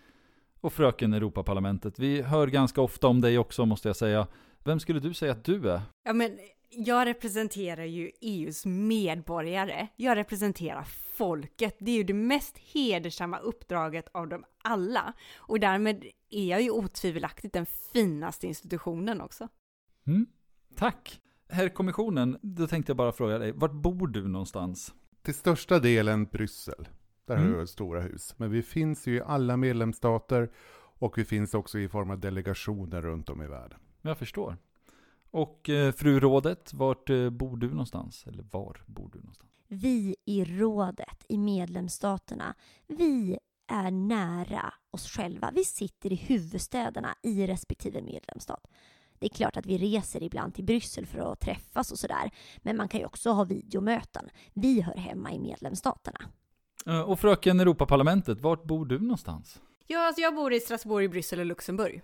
och 0.66 0.72
fröken 0.72 1.14
Europaparlamentet. 1.14 1.98
Vi 1.98 2.22
hör 2.22 2.46
ganska 2.46 2.80
ofta 2.80 3.06
om 3.06 3.20
dig 3.20 3.38
också 3.38 3.66
måste 3.66 3.88
jag 3.88 3.96
säga. 3.96 4.26
Vem 4.64 4.80
skulle 4.80 5.00
du 5.00 5.14
säga 5.14 5.32
att 5.32 5.44
du 5.44 5.70
är? 5.70 5.80
Ja, 6.04 6.12
men 6.12 6.38
jag 6.70 7.06
representerar 7.06 7.84
ju 7.84 8.10
EUs 8.20 8.66
medborgare. 8.66 9.88
Jag 9.96 10.16
representerar 10.16 10.84
folket. 11.16 11.76
Det 11.78 11.90
är 11.90 11.96
ju 11.96 12.02
det 12.02 12.14
mest 12.14 12.58
hedersamma 12.58 13.38
uppdraget 13.38 14.08
av 14.12 14.28
dem 14.28 14.44
alla. 14.64 15.12
Och 15.36 15.60
därmed 15.60 16.04
är 16.30 16.46
jag 16.46 16.62
ju 16.62 16.70
otvivelaktigt 16.70 17.54
den 17.54 17.66
finaste 17.66 18.46
institutionen 18.46 19.20
också. 19.20 19.48
Mm, 20.06 20.26
tack! 20.76 21.20
Herr 21.48 21.68
kommissionen, 21.68 22.38
då 22.42 22.66
tänkte 22.66 22.90
jag 22.90 22.96
bara 22.96 23.12
fråga 23.12 23.38
dig, 23.38 23.52
vart 23.52 23.72
bor 23.72 24.06
du 24.06 24.28
någonstans? 24.28 24.94
Till 25.22 25.34
största 25.34 25.78
delen 25.78 26.24
Bryssel. 26.24 26.88
Där 27.26 27.36
mm. 27.36 27.52
har 27.52 27.60
vi 27.60 27.66
stora 27.66 28.00
hus. 28.00 28.34
Men 28.36 28.50
vi 28.50 28.62
finns 28.62 29.06
ju 29.06 29.16
i 29.16 29.20
alla 29.20 29.56
medlemsstater 29.56 30.50
och 30.98 31.18
vi 31.18 31.24
finns 31.24 31.54
också 31.54 31.78
i 31.78 31.88
form 31.88 32.10
av 32.10 32.20
delegationer 32.20 33.02
runt 33.02 33.28
om 33.28 33.42
i 33.42 33.46
världen. 33.46 33.78
Jag 34.02 34.18
förstår. 34.18 34.56
Och 35.30 35.68
eh, 35.68 35.92
fru 35.92 36.20
rådet, 36.20 36.74
vart 36.74 37.10
eh, 37.10 37.30
bor 37.30 37.56
du 37.56 37.70
någonstans? 37.70 38.26
Eller 38.26 38.42
var 38.42 38.82
bor 38.86 39.10
du 39.12 39.18
någonstans? 39.18 39.50
Vi 39.68 40.16
i 40.24 40.44
rådet, 40.44 41.24
i 41.28 41.38
medlemsstaterna, 41.38 42.54
vi 42.86 43.38
är 43.66 43.90
nära 43.90 44.74
oss 44.90 45.08
själva. 45.08 45.50
Vi 45.54 45.64
sitter 45.64 46.12
i 46.12 46.16
huvudstäderna 46.16 47.14
i 47.22 47.46
respektive 47.46 48.02
medlemsstat. 48.02 48.66
Det 49.18 49.26
är 49.26 49.30
klart 49.30 49.56
att 49.56 49.66
vi 49.66 49.78
reser 49.78 50.22
ibland 50.22 50.54
till 50.54 50.64
Bryssel 50.64 51.06
för 51.06 51.32
att 51.32 51.40
träffas 51.40 51.92
och 51.92 51.98
sådär. 51.98 52.30
Men 52.58 52.76
man 52.76 52.88
kan 52.88 53.00
ju 53.00 53.06
också 53.06 53.30
ha 53.30 53.44
videomöten. 53.44 54.28
Vi 54.54 54.80
hör 54.80 54.96
hemma 54.96 55.32
i 55.32 55.38
medlemsstaterna. 55.38 56.20
Eh, 56.86 57.00
och 57.00 57.20
fröken 57.20 57.60
Europaparlamentet, 57.60 58.40
vart 58.40 58.64
bor 58.64 58.86
du 58.86 58.98
någonstans? 58.98 59.60
Ja, 59.86 60.06
alltså 60.06 60.20
jag 60.22 60.34
bor 60.34 60.52
i 60.52 60.60
Strasbourg, 60.60 61.10
Bryssel 61.10 61.40
och 61.40 61.46
Luxemburg. 61.46 62.02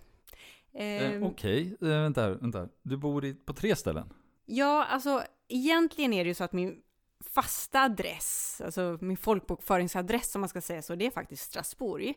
Eh, 0.73 0.83
ehm. 0.83 1.23
Okej, 1.23 1.73
okay. 1.73 1.91
eh, 1.91 2.01
vänta, 2.01 2.29
vänta. 2.29 2.67
Du 2.81 2.97
bor 2.97 3.25
i, 3.25 3.33
på 3.33 3.53
tre 3.53 3.75
ställen? 3.75 4.13
Ja, 4.45 4.85
alltså 4.85 5.23
egentligen 5.47 6.13
är 6.13 6.23
det 6.23 6.27
ju 6.27 6.33
så 6.33 6.43
att 6.43 6.53
min 6.53 6.81
fasta 7.33 7.81
adress, 7.81 8.61
alltså 8.65 8.97
min 9.01 9.17
folkbokföringsadress 9.17 10.35
om 10.35 10.41
man 10.41 10.49
ska 10.49 10.61
säga 10.61 10.81
så, 10.81 10.95
det 10.95 11.05
är 11.05 11.11
faktiskt 11.11 11.43
Strasbourg. 11.43 12.13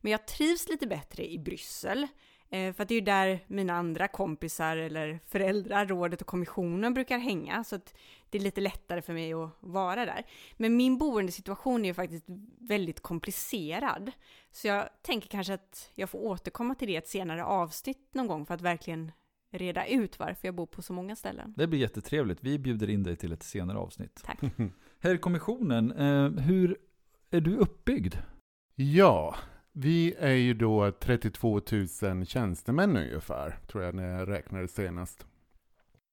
Men 0.00 0.12
jag 0.12 0.26
trivs 0.26 0.68
lite 0.68 0.86
bättre 0.86 1.32
i 1.32 1.38
Bryssel. 1.38 2.06
Eh, 2.50 2.72
för 2.72 2.82
att 2.82 2.88
det 2.88 2.94
är 2.94 3.00
ju 3.00 3.04
där 3.04 3.44
mina 3.46 3.72
andra 3.72 4.08
kompisar 4.08 4.76
eller 4.76 5.20
föräldrar, 5.26 5.86
rådet 5.86 6.20
och 6.20 6.26
kommissionen 6.26 6.94
brukar 6.94 7.18
hänga, 7.18 7.64
så 7.64 7.76
att 7.76 7.94
det 8.30 8.38
är 8.38 8.42
lite 8.42 8.60
lättare 8.60 9.02
för 9.02 9.12
mig 9.12 9.32
att 9.32 9.50
vara 9.60 10.04
där. 10.04 10.26
Men 10.56 10.76
min 10.76 10.98
boendesituation 10.98 11.84
är 11.84 11.88
ju 11.88 11.94
faktiskt 11.94 12.24
väldigt 12.58 13.00
komplicerad. 13.00 14.12
Så 14.50 14.66
jag 14.66 14.88
tänker 15.02 15.28
kanske 15.28 15.54
att 15.54 15.90
jag 15.94 16.10
får 16.10 16.18
återkomma 16.18 16.74
till 16.74 16.88
det 16.88 16.92
i 16.92 16.96
ett 16.96 17.08
senare 17.08 17.44
avsnitt 17.44 18.08
någon 18.12 18.26
gång 18.26 18.46
för 18.46 18.54
att 18.54 18.60
verkligen 18.60 19.12
reda 19.50 19.86
ut 19.86 20.18
varför 20.18 20.48
jag 20.48 20.54
bor 20.54 20.66
på 20.66 20.82
så 20.82 20.92
många 20.92 21.16
ställen. 21.16 21.54
Det 21.56 21.66
blir 21.66 21.80
jättetrevligt. 21.80 22.38
Vi 22.42 22.58
bjuder 22.58 22.90
in 22.90 23.02
dig 23.02 23.16
till 23.16 23.32
ett 23.32 23.42
senare 23.42 23.78
avsnitt. 23.78 24.22
Tack. 24.24 24.38
Herr 25.00 25.16
kommissionen, 25.16 25.92
eh, 25.92 26.42
hur 26.42 26.76
är 27.30 27.40
du 27.40 27.56
uppbyggd? 27.56 28.14
Ja, 28.74 29.34
vi 29.80 30.14
är 30.18 30.34
ju 30.34 30.54
då 30.54 30.92
32 30.92 31.60
000 32.02 32.26
tjänstemän 32.26 32.96
ungefär, 32.96 33.58
tror 33.66 33.84
jag 33.84 33.94
när 33.94 34.18
jag 34.18 34.28
räknade 34.28 34.68
senast. 34.68 35.26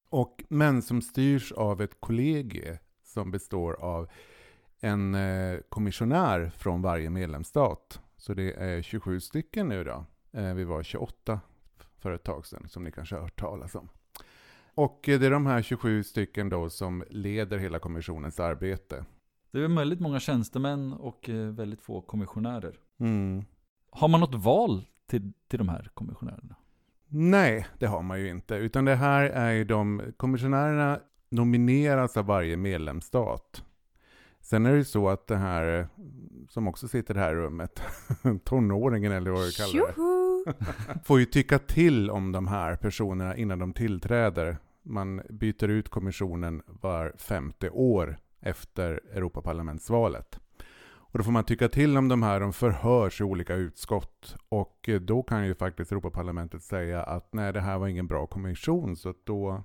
Och, 0.09 0.43
men 0.49 0.81
som 0.81 1.01
styrs 1.01 1.51
av 1.51 1.81
ett 1.81 1.99
kollegie 1.99 2.79
som 3.03 3.31
består 3.31 3.73
av 3.73 4.09
en 4.79 5.15
eh, 5.15 5.59
kommissionär 5.69 6.51
från 6.57 6.81
varje 6.81 7.09
medlemsstat. 7.09 8.01
Så 8.17 8.33
det 8.33 8.53
är 8.53 8.81
27 8.81 9.19
stycken 9.19 9.67
nu 9.67 9.83
då. 9.83 10.05
Eh, 10.31 10.53
vi 10.53 10.63
var 10.63 10.83
28 10.83 11.39
för 11.97 12.11
ett 12.11 12.23
tag 12.23 12.45
sedan, 12.45 12.67
som 12.69 12.83
ni 12.83 12.91
kanske 12.91 13.15
har 13.15 13.21
hört 13.21 13.39
talas 13.39 13.75
om. 13.75 13.89
Och 14.75 15.09
eh, 15.09 15.19
det 15.19 15.25
är 15.25 15.31
de 15.31 15.45
här 15.45 15.61
27 15.61 16.03
stycken 16.03 16.49
då 16.49 16.69
som 16.69 17.03
leder 17.09 17.57
hela 17.57 17.79
kommissionens 17.79 18.39
arbete. 18.39 19.05
Det 19.51 19.63
är 19.63 19.75
väldigt 19.75 19.99
många 19.99 20.19
tjänstemän 20.19 20.93
och 20.93 21.29
väldigt 21.51 21.81
få 21.81 22.01
kommissionärer. 22.01 22.79
Mm. 22.99 23.45
Har 23.95 24.07
man 24.07 24.19
något 24.19 24.35
val 24.35 24.85
till, 25.07 25.31
till 25.47 25.59
de 25.59 25.69
här 25.69 25.89
kommissionärerna? 25.93 26.55
Nej, 27.07 27.67
det 27.79 27.85
har 27.85 28.01
man 28.01 28.19
ju 28.19 28.29
inte. 28.29 28.55
Utan 28.55 28.85
det 28.85 28.95
här 28.95 29.23
är 29.23 29.51
ju 29.51 29.63
de, 29.63 30.01
kommissionärerna 30.17 30.99
nomineras 31.29 32.17
av 32.17 32.25
varje 32.25 32.57
medlemsstat. 32.57 33.63
Sen 34.41 34.65
är 34.65 34.71
det 34.71 34.77
ju 34.77 34.83
så 34.83 35.09
att 35.09 35.27
det 35.27 35.37
här, 35.37 35.87
som 36.49 36.67
också 36.67 36.87
sitter 36.87 37.13
i 37.13 37.17
det 37.17 37.23
här 37.23 37.35
rummet, 37.35 37.81
tonåringen 38.43 39.11
eller 39.11 39.31
vad 39.31 39.41
du 39.41 39.51
kallar 39.51 39.87
det, 39.87 40.53
får 41.03 41.19
ju 41.19 41.25
tycka 41.25 41.59
till 41.59 42.09
om 42.09 42.31
de 42.31 42.47
här 42.47 42.75
personerna 42.75 43.35
innan 43.35 43.59
de 43.59 43.73
tillträder. 43.73 44.57
Man 44.83 45.21
byter 45.29 45.67
ut 45.67 45.89
kommissionen 45.89 46.61
var 46.67 47.13
femte 47.17 47.69
år 47.69 48.19
efter 48.39 49.01
Europaparlamentsvalet. 49.13 50.39
Och 51.15 51.19
då 51.19 51.23
får 51.23 51.31
man 51.31 51.43
tycka 51.43 51.69
till 51.69 51.97
om 51.97 52.07
de 52.07 52.23
här, 52.23 52.39
de 52.39 52.53
förhörs 52.53 53.21
i 53.21 53.23
olika 53.23 53.55
utskott. 53.55 54.35
Och 54.49 54.89
eh, 54.89 55.01
då 55.01 55.23
kan 55.23 55.45
ju 55.45 55.55
faktiskt 55.55 55.91
Europaparlamentet 55.91 56.63
säga 56.63 57.03
att 57.03 57.33
nej, 57.33 57.53
det 57.53 57.61
här 57.61 57.77
var 57.77 57.87
ingen 57.87 58.07
bra 58.07 58.27
kommission, 58.27 58.95
så 58.95 59.13
då 59.23 59.63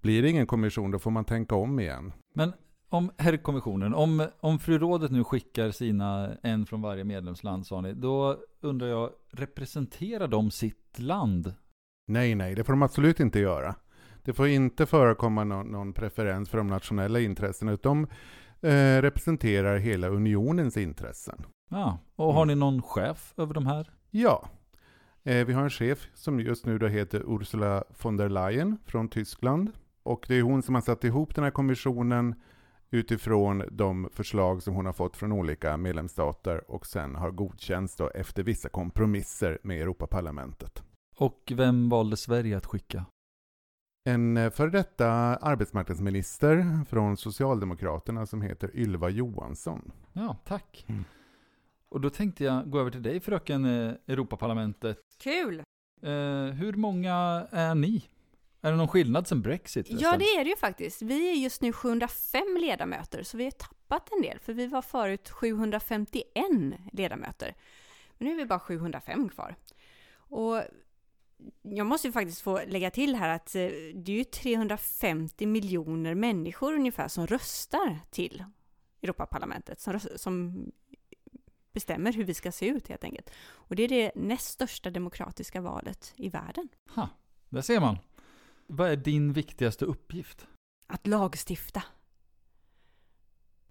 blir 0.00 0.22
det 0.22 0.30
ingen 0.30 0.46
kommission, 0.46 0.90
då 0.90 0.98
får 0.98 1.10
man 1.10 1.24
tänka 1.24 1.54
om 1.54 1.80
igen. 1.80 2.12
Men 2.34 2.52
om 2.88 3.10
herrkommissionen, 3.18 3.94
om, 3.94 4.26
om 4.40 4.58
fru 4.58 4.78
rådet 4.78 5.10
nu 5.10 5.24
skickar 5.24 5.70
sina, 5.70 6.30
en 6.42 6.66
från 6.66 6.82
varje 6.82 7.04
medlemsland 7.04 7.66
sa 7.66 7.80
ni, 7.80 7.92
då 7.92 8.36
undrar 8.60 8.86
jag, 8.86 9.10
representerar 9.30 10.28
de 10.28 10.50
sitt 10.50 10.98
land? 10.98 11.54
Nej, 12.06 12.34
nej, 12.34 12.54
det 12.54 12.64
får 12.64 12.72
de 12.72 12.82
absolut 12.82 13.20
inte 13.20 13.40
göra. 13.40 13.74
Det 14.24 14.32
får 14.32 14.48
inte 14.48 14.86
förekomma 14.86 15.44
någon, 15.44 15.66
någon 15.66 15.92
preferens 15.92 16.48
för 16.48 16.58
de 16.58 16.66
nationella 16.66 17.20
intressena, 17.20 17.72
utan 17.72 18.06
eh, 18.62 19.02
representerar 19.02 19.76
hela 19.76 20.08
unionens 20.08 20.76
intressen. 20.76 21.46
Ja, 21.70 21.98
och 22.16 22.34
har 22.34 22.44
ni 22.46 22.54
någon 22.54 22.82
chef 22.82 23.34
över 23.36 23.54
de 23.54 23.66
här? 23.66 23.90
Ja, 24.10 24.48
eh, 25.22 25.46
vi 25.46 25.52
har 25.52 25.62
en 25.62 25.70
chef 25.70 26.08
som 26.14 26.40
just 26.40 26.66
nu 26.66 26.78
då 26.78 26.86
heter 26.86 27.22
Ursula 27.26 27.84
von 28.02 28.16
der 28.16 28.28
Leyen 28.28 28.78
från 28.84 29.08
Tyskland. 29.08 29.70
Och 30.02 30.24
det 30.28 30.34
är 30.34 30.42
hon 30.42 30.62
som 30.62 30.74
har 30.74 30.82
satt 30.82 31.04
ihop 31.04 31.34
den 31.34 31.44
här 31.44 31.50
kommissionen 31.50 32.34
utifrån 32.90 33.62
de 33.70 34.08
förslag 34.12 34.62
som 34.62 34.74
hon 34.74 34.86
har 34.86 34.92
fått 34.92 35.16
från 35.16 35.32
olika 35.32 35.76
medlemsstater 35.76 36.70
och 36.70 36.86
sen 36.86 37.14
har 37.14 37.30
godkänts 37.30 38.00
efter 38.14 38.42
vissa 38.42 38.68
kompromisser 38.68 39.58
med 39.62 39.80
Europaparlamentet. 39.80 40.82
Och 41.16 41.52
vem 41.56 41.88
valde 41.88 42.16
Sverige 42.16 42.56
att 42.56 42.66
skicka? 42.66 43.04
En 44.04 44.36
eh, 44.36 44.50
före 44.50 44.70
detta 44.70 45.08
arbetsmarknadsminister 45.36 46.84
från 46.88 47.16
Socialdemokraterna 47.16 48.26
som 48.26 48.42
heter 48.42 48.76
Ylva 48.76 49.10
Johansson. 49.10 49.92
Ja, 50.12 50.36
tack. 50.44 50.84
Mm. 50.88 51.04
Och 51.88 52.00
då 52.00 52.10
tänkte 52.10 52.44
jag 52.44 52.70
gå 52.70 52.80
över 52.80 52.90
till 52.90 53.02
dig 53.02 53.20
fröken 53.20 53.64
eh, 53.64 53.94
Europaparlamentet. 54.06 54.98
Kul! 55.18 55.62
Eh, 56.02 56.10
hur 56.44 56.72
många 56.72 57.46
är 57.50 57.74
ni? 57.74 58.04
Är 58.60 58.70
det 58.70 58.76
någon 58.76 58.88
skillnad 58.88 59.26
sen 59.26 59.42
Brexit? 59.42 59.86
Ja, 59.90 60.16
det 60.16 60.24
är 60.24 60.44
det 60.44 60.50
ju 60.50 60.56
faktiskt. 60.56 61.02
Vi 61.02 61.30
är 61.30 61.34
just 61.34 61.62
nu 61.62 61.72
705 61.72 62.42
ledamöter, 62.60 63.22
så 63.22 63.36
vi 63.36 63.44
har 63.44 63.50
tappat 63.50 64.12
en 64.12 64.22
del, 64.22 64.38
för 64.38 64.52
vi 64.52 64.66
var 64.66 64.82
förut 64.82 65.30
751 65.30 66.24
ledamöter. 66.92 67.54
Men 68.18 68.28
nu 68.28 68.34
är 68.34 68.36
vi 68.36 68.46
bara 68.46 68.60
705 68.60 69.28
kvar. 69.28 69.56
Och 70.14 70.62
jag 71.62 71.86
måste 71.86 72.08
ju 72.08 72.12
faktiskt 72.12 72.40
få 72.40 72.60
lägga 72.66 72.90
till 72.90 73.14
här 73.14 73.28
att 73.28 73.54
eh, 73.54 73.60
det 73.94 74.12
är 74.12 74.16
ju 74.16 74.24
350 74.24 75.46
miljoner 75.46 76.14
människor 76.14 76.74
ungefär 76.74 77.08
som 77.08 77.26
röstar 77.26 77.98
till 78.10 78.44
Europaparlamentet, 79.02 79.80
som, 79.80 80.00
som 80.16 80.66
bestämmer 81.72 82.12
hur 82.12 82.24
vi 82.24 82.34
ska 82.34 82.52
se 82.52 82.66
ut 82.66 82.88
helt 82.88 83.04
enkelt. 83.04 83.30
Och 83.50 83.76
det 83.76 83.82
är 83.82 83.88
det 83.88 84.12
näst 84.14 84.52
största 84.52 84.90
demokratiska 84.90 85.60
valet 85.60 86.14
i 86.16 86.28
världen. 86.28 86.68
Ha, 86.94 87.08
där 87.48 87.62
ser 87.62 87.80
man. 87.80 87.98
Vad 88.66 88.90
är 88.90 88.96
din 88.96 89.32
viktigaste 89.32 89.84
uppgift? 89.84 90.46
Att 90.86 91.06
lagstifta. 91.06 91.82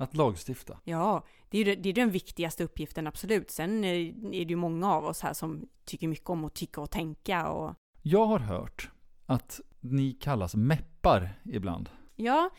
Att 0.01 0.15
lagstifta. 0.15 0.79
Ja, 0.83 1.23
det 1.49 1.57
är, 1.57 1.75
det 1.75 1.89
är 1.89 1.93
den 1.93 2.11
viktigaste 2.11 2.63
uppgiften 2.63 3.07
absolut. 3.07 3.51
Sen 3.51 3.83
är 3.83 3.95
är 4.35 4.45
det 4.45 4.49
ju 4.49 4.55
många 4.55 4.93
av 4.93 5.05
oss 5.05 5.21
här 5.21 5.33
som 5.33 5.67
tycker 5.85 6.07
mycket 6.07 6.29
om 6.29 6.45
att 6.45 6.53
tycka 6.53 6.81
och 6.81 6.91
tänka 6.91 7.47
och 7.47 7.75
Jag 8.01 8.25
har 8.25 8.39
hört 8.39 8.89
att 9.25 9.59
ni 9.79 10.13
kallas 10.13 10.55
meppar 10.55 11.29
ibland. 11.43 11.89
ja, 12.15 12.49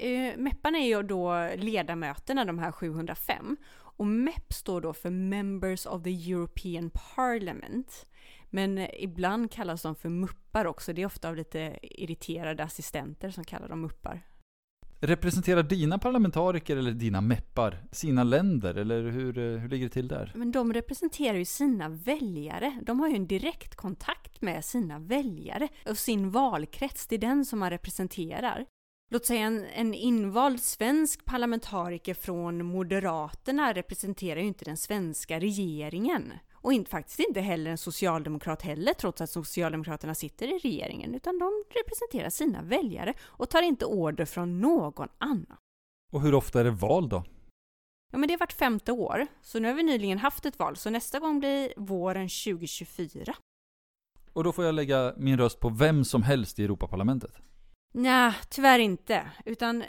eh, 0.00 0.36
MEParna 0.38 0.78
är 0.78 0.86
ju 0.86 1.02
då 1.02 1.48
ledamöterna, 1.56 2.44
de 2.44 2.58
här 2.58 2.72
705. 2.72 3.56
Och 3.98 4.06
MEP 4.06 4.52
står 4.52 4.80
då 4.80 4.92
för 4.92 5.10
Members 5.10 5.86
of 5.86 6.02
the 6.02 6.32
European 6.32 6.90
Parliament. 7.16 8.06
Men 8.50 8.78
eh, 8.78 8.88
ibland 8.98 9.52
kallas 9.52 9.82
de 9.82 9.94
för 9.94 10.08
muppar 10.08 10.64
också. 10.64 10.92
Det 10.92 11.02
är 11.02 11.06
ofta 11.06 11.28
av 11.28 11.36
lite 11.36 11.78
irriterade 11.82 12.64
assistenter 12.64 13.30
som 13.30 13.44
kallar 13.44 13.68
dem 13.68 13.80
muppar. 13.80 14.22
Representerar 15.00 15.62
dina 15.62 15.98
parlamentariker 15.98 16.76
eller 16.76 16.92
dina 16.92 17.20
meppar 17.20 17.84
sina 17.92 18.24
länder? 18.24 18.74
Eller 18.74 19.02
hur, 19.02 19.38
eh, 19.38 19.60
hur 19.60 19.68
ligger 19.68 19.86
det 19.86 19.92
till 19.92 20.08
där? 20.08 20.32
Men 20.34 20.52
de 20.52 20.72
representerar 20.72 21.38
ju 21.38 21.44
sina 21.44 21.88
väljare. 21.88 22.80
De 22.82 23.00
har 23.00 23.08
ju 23.08 23.16
en 23.16 23.26
direkt 23.26 23.74
kontakt 23.74 24.42
med 24.42 24.64
sina 24.64 24.98
väljare 24.98 25.68
och 25.86 25.98
sin 25.98 26.30
valkrets. 26.30 27.06
Det 27.06 27.14
är 27.14 27.18
den 27.18 27.44
som 27.44 27.58
man 27.58 27.70
representerar. 27.70 28.66
Låt 29.10 29.26
säga 29.26 29.46
en, 29.46 29.64
en 29.74 29.94
invald 29.94 30.60
svensk 30.60 31.24
parlamentariker 31.24 32.14
från 32.14 32.64
Moderaterna 32.64 33.72
representerar 33.72 34.40
ju 34.40 34.46
inte 34.46 34.64
den 34.64 34.76
svenska 34.76 35.40
regeringen. 35.40 36.32
Och 36.68 36.72
inte, 36.74 36.90
faktiskt 36.90 37.20
inte 37.20 37.40
heller 37.40 37.70
en 37.70 37.78
socialdemokrat 37.78 38.62
heller, 38.62 38.94
trots 38.94 39.20
att 39.20 39.30
Socialdemokraterna 39.30 40.14
sitter 40.14 40.56
i 40.56 40.58
regeringen. 40.58 41.14
Utan 41.14 41.38
de 41.38 41.64
representerar 41.70 42.30
sina 42.30 42.62
väljare 42.62 43.14
och 43.20 43.50
tar 43.50 43.62
inte 43.62 43.84
order 43.84 44.24
från 44.24 44.60
någon 44.60 45.08
annan. 45.18 45.56
Och 46.12 46.22
hur 46.22 46.34
ofta 46.34 46.60
är 46.60 46.64
det 46.64 46.70
val 46.70 47.08
då? 47.08 47.24
Ja, 48.12 48.18
men 48.18 48.28
det 48.28 48.34
har 48.34 48.38
varit 48.38 48.52
femte 48.52 48.92
år, 48.92 49.26
så 49.42 49.58
nu 49.58 49.68
har 49.68 49.74
vi 49.74 49.82
nyligen 49.82 50.18
haft 50.18 50.46
ett 50.46 50.58
val, 50.58 50.76
så 50.76 50.90
nästa 50.90 51.18
gång 51.18 51.38
blir 51.38 51.72
våren 51.76 52.28
2024. 52.28 53.34
Och 54.32 54.44
då 54.44 54.52
får 54.52 54.64
jag 54.64 54.74
lägga 54.74 55.14
min 55.16 55.38
röst 55.38 55.60
på 55.60 55.68
vem 55.68 56.04
som 56.04 56.22
helst 56.22 56.58
i 56.58 56.64
Europaparlamentet. 56.64 57.32
Nej, 57.94 58.34
tyvärr 58.48 58.78
inte. 58.78 59.30
Utan 59.44 59.84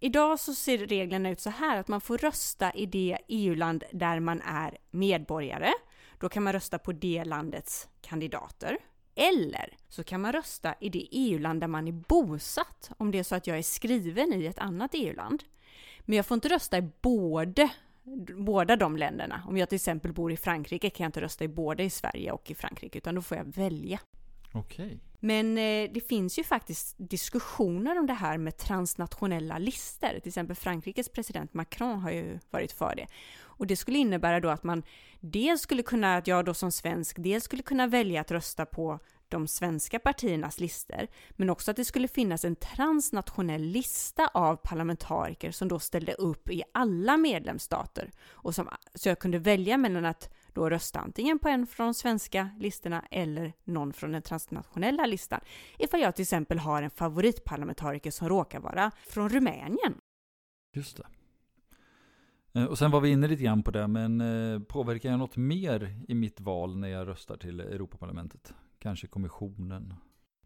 idag 0.00 0.40
så 0.40 0.54
ser 0.54 0.78
reglerna 0.78 1.30
ut 1.30 1.40
så 1.40 1.50
här 1.50 1.80
att 1.80 1.88
man 1.88 2.00
får 2.00 2.18
rösta 2.18 2.72
i 2.72 2.86
det 2.86 3.18
EU-land 3.28 3.84
där 3.92 4.20
man 4.20 4.40
är 4.40 4.78
medborgare. 4.90 5.72
Då 6.18 6.28
kan 6.28 6.42
man 6.42 6.52
rösta 6.52 6.78
på 6.78 6.92
det 6.92 7.24
landets 7.24 7.88
kandidater. 8.00 8.78
Eller 9.14 9.76
så 9.88 10.04
kan 10.04 10.20
man 10.20 10.32
rösta 10.32 10.74
i 10.80 10.88
det 10.88 11.08
EU-land 11.10 11.60
där 11.60 11.68
man 11.68 11.88
är 11.88 11.92
bosatt, 11.92 12.90
om 12.96 13.10
det 13.10 13.18
är 13.18 13.22
så 13.22 13.34
att 13.34 13.46
jag 13.46 13.58
är 13.58 13.62
skriven 13.62 14.32
i 14.32 14.46
ett 14.46 14.58
annat 14.58 14.90
EU-land. 14.94 15.42
Men 16.00 16.16
jag 16.16 16.26
får 16.26 16.34
inte 16.34 16.48
rösta 16.48 16.78
i 16.78 16.90
både, 17.00 17.70
båda 18.36 18.76
de 18.76 18.96
länderna. 18.96 19.44
Om 19.48 19.56
jag 19.56 19.68
till 19.68 19.76
exempel 19.76 20.12
bor 20.12 20.32
i 20.32 20.36
Frankrike 20.36 20.90
kan 20.90 21.04
jag 21.04 21.08
inte 21.08 21.20
rösta 21.20 21.44
i 21.44 21.48
både 21.48 21.82
i 21.82 21.90
Sverige 21.90 22.32
och 22.32 22.50
i 22.50 22.54
Frankrike, 22.54 22.98
utan 22.98 23.14
då 23.14 23.22
får 23.22 23.36
jag 23.36 23.44
välja. 23.44 24.00
Okej. 24.52 24.98
Men 25.20 25.58
eh, 25.58 25.90
det 25.92 26.08
finns 26.08 26.38
ju 26.38 26.44
faktiskt 26.44 26.94
diskussioner 26.98 27.98
om 27.98 28.06
det 28.06 28.12
här 28.12 28.38
med 28.38 28.56
transnationella 28.56 29.58
listor. 29.58 30.08
Till 30.08 30.28
exempel 30.28 30.56
Frankrikes 30.56 31.08
president 31.08 31.54
Macron 31.54 32.00
har 32.00 32.10
ju 32.10 32.38
varit 32.50 32.72
för 32.72 32.94
det. 32.96 33.06
Och 33.56 33.66
det 33.66 33.76
skulle 33.76 33.98
innebära 33.98 34.40
då 34.40 34.48
att 34.48 34.64
man 34.64 34.82
dels 35.20 35.60
skulle 35.60 35.82
kunna, 35.82 36.16
att 36.16 36.26
jag 36.26 36.44
då 36.44 36.54
som 36.54 36.72
svensk, 36.72 37.16
dels 37.18 37.44
skulle 37.44 37.62
kunna 37.62 37.86
välja 37.86 38.20
att 38.20 38.30
rösta 38.30 38.66
på 38.66 38.98
de 39.28 39.48
svenska 39.48 39.98
partiernas 39.98 40.60
listor, 40.60 41.06
men 41.30 41.50
också 41.50 41.70
att 41.70 41.76
det 41.76 41.84
skulle 41.84 42.08
finnas 42.08 42.44
en 42.44 42.56
transnationell 42.56 43.62
lista 43.62 44.26
av 44.34 44.56
parlamentariker 44.56 45.50
som 45.50 45.68
då 45.68 45.78
ställde 45.78 46.12
upp 46.12 46.50
i 46.50 46.62
alla 46.74 47.16
medlemsstater. 47.16 48.10
Och 48.30 48.54
som, 48.54 48.68
så 48.94 49.08
jag 49.08 49.18
kunde 49.18 49.38
välja 49.38 49.76
mellan 49.76 50.04
att 50.04 50.34
då 50.52 50.70
rösta 50.70 51.00
antingen 51.00 51.38
på 51.38 51.48
en 51.48 51.66
från 51.66 51.86
de 51.86 51.94
svenska 51.94 52.50
listorna 52.58 53.04
eller 53.10 53.52
någon 53.64 53.92
från 53.92 54.12
den 54.12 54.22
transnationella 54.22 55.06
listan. 55.06 55.40
Ifall 55.78 56.00
jag 56.00 56.14
till 56.14 56.22
exempel 56.22 56.58
har 56.58 56.82
en 56.82 56.90
favoritparlamentariker 56.90 58.10
som 58.10 58.28
råkar 58.28 58.60
vara 58.60 58.90
från 59.06 59.28
Rumänien. 59.28 59.94
Just 60.74 60.96
det. 60.96 61.06
Eh, 62.54 62.64
Och 62.64 62.78
sen 62.78 62.90
var 62.90 63.00
vi 63.00 63.08
inne 63.10 63.28
lite 63.28 63.42
grann 63.42 63.62
på 63.62 63.70
det, 63.70 63.86
men 63.88 64.20
eh, 64.20 64.60
påverkar 64.60 65.10
jag 65.10 65.18
något 65.18 65.36
mer 65.36 65.96
i 66.08 66.14
mitt 66.14 66.40
val 66.40 66.76
när 66.76 66.88
jag 66.88 67.08
röstar 67.08 67.36
till 67.36 67.60
Europaparlamentet? 67.60 68.54
Kanske 68.78 69.06
kommissionen? 69.06 69.94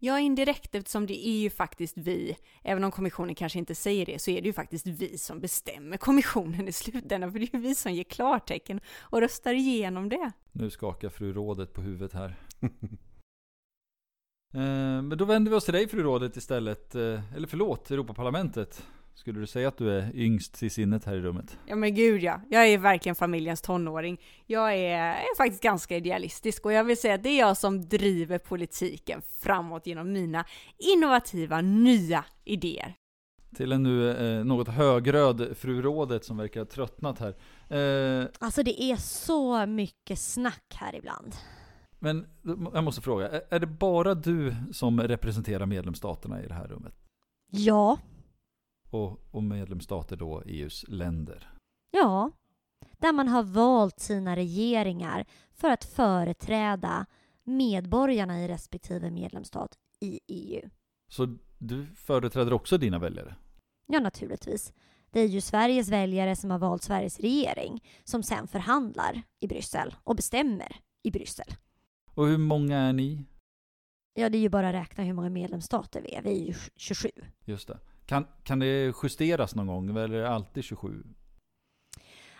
Ja, 0.01 0.19
indirekt 0.19 0.75
eftersom 0.75 1.05
det 1.05 1.27
är 1.27 1.39
ju 1.39 1.49
faktiskt 1.49 1.97
vi, 1.97 2.35
även 2.63 2.83
om 2.83 2.91
kommissionen 2.91 3.35
kanske 3.35 3.59
inte 3.59 3.75
säger 3.75 4.05
det, 4.05 4.19
så 4.21 4.31
är 4.31 4.41
det 4.41 4.47
ju 4.47 4.53
faktiskt 4.53 4.87
vi 4.87 5.17
som 5.17 5.39
bestämmer 5.39 5.97
kommissionen 5.97 6.67
i 6.67 6.71
slutändan, 6.71 7.31
för 7.31 7.39
det 7.39 7.45
är 7.53 7.57
ju 7.57 7.61
vi 7.61 7.75
som 7.75 7.91
ger 7.93 8.03
klartecken 8.03 8.79
och 8.99 9.21
röstar 9.21 9.53
igenom 9.53 10.09
det. 10.09 10.31
Nu 10.51 10.69
skakar 10.69 11.09
fru 11.09 11.33
rådet 11.33 11.73
på 11.73 11.81
huvudet 11.81 12.13
här. 12.13 12.35
Eh, 14.53 15.01
Men 15.01 15.09
då 15.17 15.25
vänder 15.25 15.51
vi 15.51 15.57
oss 15.57 15.65
till 15.65 15.73
dig 15.73 15.87
fru 15.87 16.03
rådet 16.03 16.37
istället. 16.37 16.95
Eh, 16.95 17.35
Eller 17.35 17.47
förlåt, 17.47 17.91
Europaparlamentet. 17.91 18.85
Skulle 19.19 19.39
du 19.39 19.47
säga 19.47 19.67
att 19.67 19.77
du 19.77 19.91
är 19.91 20.11
yngst 20.15 20.53
till 20.53 20.71
sinnet 20.71 21.05
här 21.05 21.15
i 21.15 21.19
rummet? 21.21 21.57
Ja 21.67 21.75
men 21.75 21.95
gud 21.95 22.23
ja, 22.23 22.41
jag 22.49 22.67
är 22.67 22.77
verkligen 22.77 23.15
familjens 23.15 23.61
tonåring. 23.61 24.21
Jag 24.45 24.73
är, 24.75 24.97
är 24.99 25.37
faktiskt 25.37 25.63
ganska 25.63 25.97
idealistisk 25.97 26.65
och 26.65 26.73
jag 26.73 26.83
vill 26.83 26.97
säga 26.97 27.13
att 27.13 27.23
det 27.23 27.29
är 27.29 27.39
jag 27.39 27.57
som 27.57 27.85
driver 27.89 28.37
politiken 28.37 29.21
framåt 29.39 29.87
genom 29.87 30.11
mina 30.13 30.45
innovativa 30.95 31.61
nya 31.61 32.25
idéer. 32.45 32.95
Till 33.55 33.71
en 33.71 33.83
nu 33.83 34.11
eh, 34.11 34.45
något 34.45 34.67
högröd 34.67 35.57
fru 35.57 35.81
rådet 35.81 36.25
som 36.25 36.37
verkar 36.37 36.59
ha 36.61 36.65
tröttnat 36.65 37.19
här. 37.19 37.35
Eh, 38.21 38.27
Alltså 38.39 38.63
det 38.63 38.83
är 38.83 38.95
så 38.95 39.65
mycket 39.65 40.19
snack 40.19 40.73
här 40.75 40.95
ibland. 40.95 41.35
Men 41.99 42.25
jag 42.73 42.83
måste 42.83 43.01
fråga, 43.01 43.29
är- 43.29 43.41
är 43.49 43.59
det 43.59 43.67
bara 43.67 44.15
du 44.15 44.55
som 44.71 45.01
representerar 45.01 45.65
medlemsstaterna 45.65 46.43
i 46.43 46.47
det 46.47 46.53
här 46.53 46.67
rummet? 46.67 46.93
Ja, 47.51 47.97
Och, 48.89 49.19
och 49.31 49.43
medlemsstater 49.43 50.15
då 50.15 50.41
EUs 50.45 50.85
länder? 50.87 51.53
ja. 51.91 52.31
Där 52.97 53.13
man 53.13 53.27
har 53.27 53.43
valt 53.43 53.99
sina 53.99 54.35
regeringar 54.35 55.25
för 55.53 55.69
att 55.69 55.85
företräda 55.85 57.05
medborgarna 57.43 58.39
i 58.43 58.47
respektive 58.47 59.11
medlemsstat 59.11 59.77
i 59.99 60.19
EU. 60.27 60.69
Så 61.11 61.37
du 61.57 61.85
företräder 61.85 62.53
också 62.53 62.77
dina 62.77 62.99
väljare? 62.99 63.35
Ja, 63.87 63.99
naturligtvis. 63.99 64.73
Det 65.11 65.19
är 65.19 65.27
ju 65.27 65.41
Sveriges 65.41 65.89
väljare 65.89 66.35
som 66.35 66.51
har 66.51 66.59
valt 66.59 66.83
Sveriges 66.83 67.19
regering 67.19 67.83
som 68.03 68.23
sen 68.23 68.47
förhandlar 68.47 69.21
i 69.39 69.47
Bryssel 69.47 69.95
och 70.03 70.15
bestämmer 70.15 70.75
i 71.03 71.11
Bryssel. 71.11 71.53
Och 72.13 72.27
hur 72.27 72.37
många 72.37 72.77
är 72.77 72.93
ni? 72.93 73.25
Ja, 74.13 74.29
det 74.29 74.37
är 74.37 74.41
ju 74.41 74.49
bara 74.49 74.69
att 74.69 74.75
räkna 74.75 75.03
hur 75.03 75.13
många 75.13 75.29
medlemsstater 75.29 76.01
vi 76.01 76.13
är. 76.13 76.21
Vi 76.21 76.41
är 76.41 76.45
ju 76.47 76.53
27. 76.75 77.09
Just 77.45 77.67
det. 77.67 77.79
Kan, 78.09 78.25
kan 78.43 78.59
det 78.59 78.93
justeras 79.03 79.55
någon 79.55 79.67
gång? 79.67 79.89
Eller 79.89 80.17
är 80.17 80.21
det 80.21 80.29
alltid 80.29 80.63
27? 80.63 81.03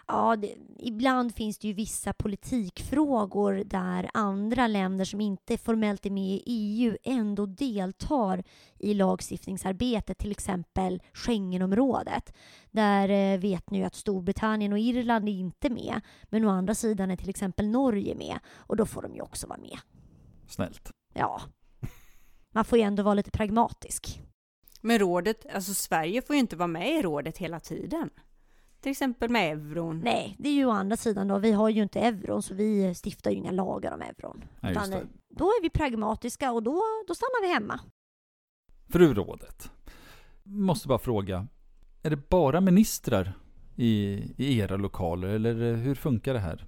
Ja, 0.08 0.36
det, 0.36 0.56
ibland 0.80 1.36
finns 1.36 1.58
det 1.58 1.68
ju 1.68 1.74
vissa 1.74 2.14
politikfrågor 2.14 3.64
där 3.66 4.10
andra 4.14 4.68
länder 4.68 5.06
som 5.06 5.22
inte 5.22 5.58
formellt 5.58 6.06
är 6.06 6.10
med 6.10 6.24
i 6.24 6.44
EU 6.46 6.98
ändå 7.04 7.46
deltar 7.46 8.44
i 8.80 8.94
lagstiftningsarbetet, 8.94 10.18
till 10.18 10.32
exempel 10.32 11.02
Schengenområdet. 11.14 12.34
Där 12.72 13.10
eh, 13.10 13.40
vet 13.40 13.70
ni 13.70 13.78
ju 13.78 13.84
att 13.84 13.96
Storbritannien 13.96 14.74
och 14.74 14.80
Irland 14.80 15.30
är 15.30 15.34
inte 15.34 15.70
med, 15.70 16.02
men 16.24 16.46
å 16.46 16.50
andra 16.50 16.76
sidan 16.76 17.12
är 17.12 17.16
till 17.16 17.30
exempel 17.30 17.68
Norge 17.68 18.16
med 18.16 18.40
och 18.56 18.76
då 18.76 18.86
får 18.86 19.02
de 19.02 19.16
ju 19.16 19.22
också 19.22 19.48
vara 19.48 19.60
med. 19.60 19.80
Snällt. 20.48 20.92
Ja, 21.14 21.42
man 22.52 22.66
får 22.66 22.78
ju 22.78 22.84
ändå 22.84 23.04
vara 23.04 23.14
lite 23.14 23.32
pragmatisk. 23.32 24.22
Men 24.82 25.00
rådet, 25.00 25.46
alltså 25.54 25.74
Sverige 25.74 26.22
får 26.22 26.36
ju 26.36 26.40
inte 26.40 26.56
vara 26.56 26.68
med 26.68 27.00
i 27.00 27.02
rådet 27.02 27.38
hela 27.38 27.60
tiden. 27.60 28.10
Till 28.82 28.92
exempel 28.92 29.30
med 29.30 29.52
euron. 29.52 30.02
Nej, 30.04 30.36
det 30.40 30.50
är 30.50 30.54
ju 30.54 30.66
å 30.66 30.72
andra 30.72 30.98
sidan 30.98 31.28
då, 31.28 31.38
vi 31.38 31.52
har 31.52 31.70
ju 31.70 31.84
inte 31.84 32.00
euron 32.00 32.44
så 32.44 32.54
vi 32.54 32.94
stiftar 33.04 33.32
ju 33.32 33.38
inga 33.38 33.52
lagar 33.52 33.94
om 33.94 34.02
euron. 34.02 34.44
Just 34.64 34.72
Utan, 34.72 34.94
eh, 34.94 35.00
då 35.30 35.46
är 35.46 35.62
vi 35.62 35.70
pragmatiska 35.70 36.52
och 36.52 36.64
då, 36.64 36.82
då 37.08 37.16
stannar 37.16 37.42
vi 37.42 37.54
hemma. 37.54 37.80
Fru 38.90 39.14
rådet. 39.14 39.72
Måste 40.44 40.88
bara 40.88 41.00
fråga. 41.00 41.48
Är 42.04 42.10
det 42.10 42.30
bara 42.30 42.62
ministrar 42.62 43.34
i, 43.76 44.24
i 44.38 44.60
era 44.60 44.78
lokaler? 44.78 45.28
Eller 45.28 45.72
eh, 45.72 45.78
hur 45.78 45.96
funkar 45.96 46.34
det 46.34 46.40
här? 46.40 46.66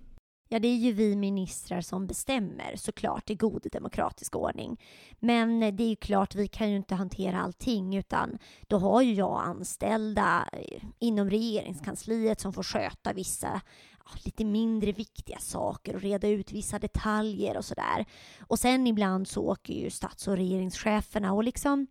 Ja, 0.54 0.60
det 0.60 0.68
är 0.68 0.76
ju 0.76 0.92
vi 0.92 1.16
ministrar 1.16 1.82
som 1.82 2.08
bestämmer 2.08 2.76
såklart 2.76 3.30
i 3.30 3.36
god 3.36 3.68
demokratisk 3.72 4.36
ordning. 4.36 4.82
Men 5.20 5.60
det 5.60 5.84
är 5.84 5.88
ju 5.88 5.96
klart, 5.96 6.36
vi 6.36 6.48
kan 6.48 6.70
ju 6.70 6.76
inte 6.76 6.96
hantera 6.96 7.42
allting 7.42 7.96
utan 7.96 8.38
då 8.68 8.78
har 8.78 9.02
ju 9.02 9.14
jag 9.14 9.42
anställda 9.46 10.50
eh, 10.54 10.84
inom 11.00 11.30
regeringskansliet 11.30 12.40
som 12.40 12.54
får 12.54 12.64
sköta 12.64 13.14
vissa 13.14 13.62
ja, 14.06 14.12
lite 14.26 14.46
mindre 14.46 14.92
viktiga 14.92 15.40
saker 15.40 15.96
och 15.96 16.02
reda 16.02 16.28
ut 16.28 16.52
vissa 16.52 16.80
detaljer 16.80 17.58
och 17.58 17.66
sådär. 17.66 18.06
Och 18.48 18.60
sen 18.60 18.88
ibland 18.88 19.28
så 19.28 19.42
åker 19.42 19.74
ju 19.74 19.90
stats 19.90 20.28
och 20.28 20.38
regeringscheferna 20.38 21.34
och 21.34 21.44
liksom 21.44 21.88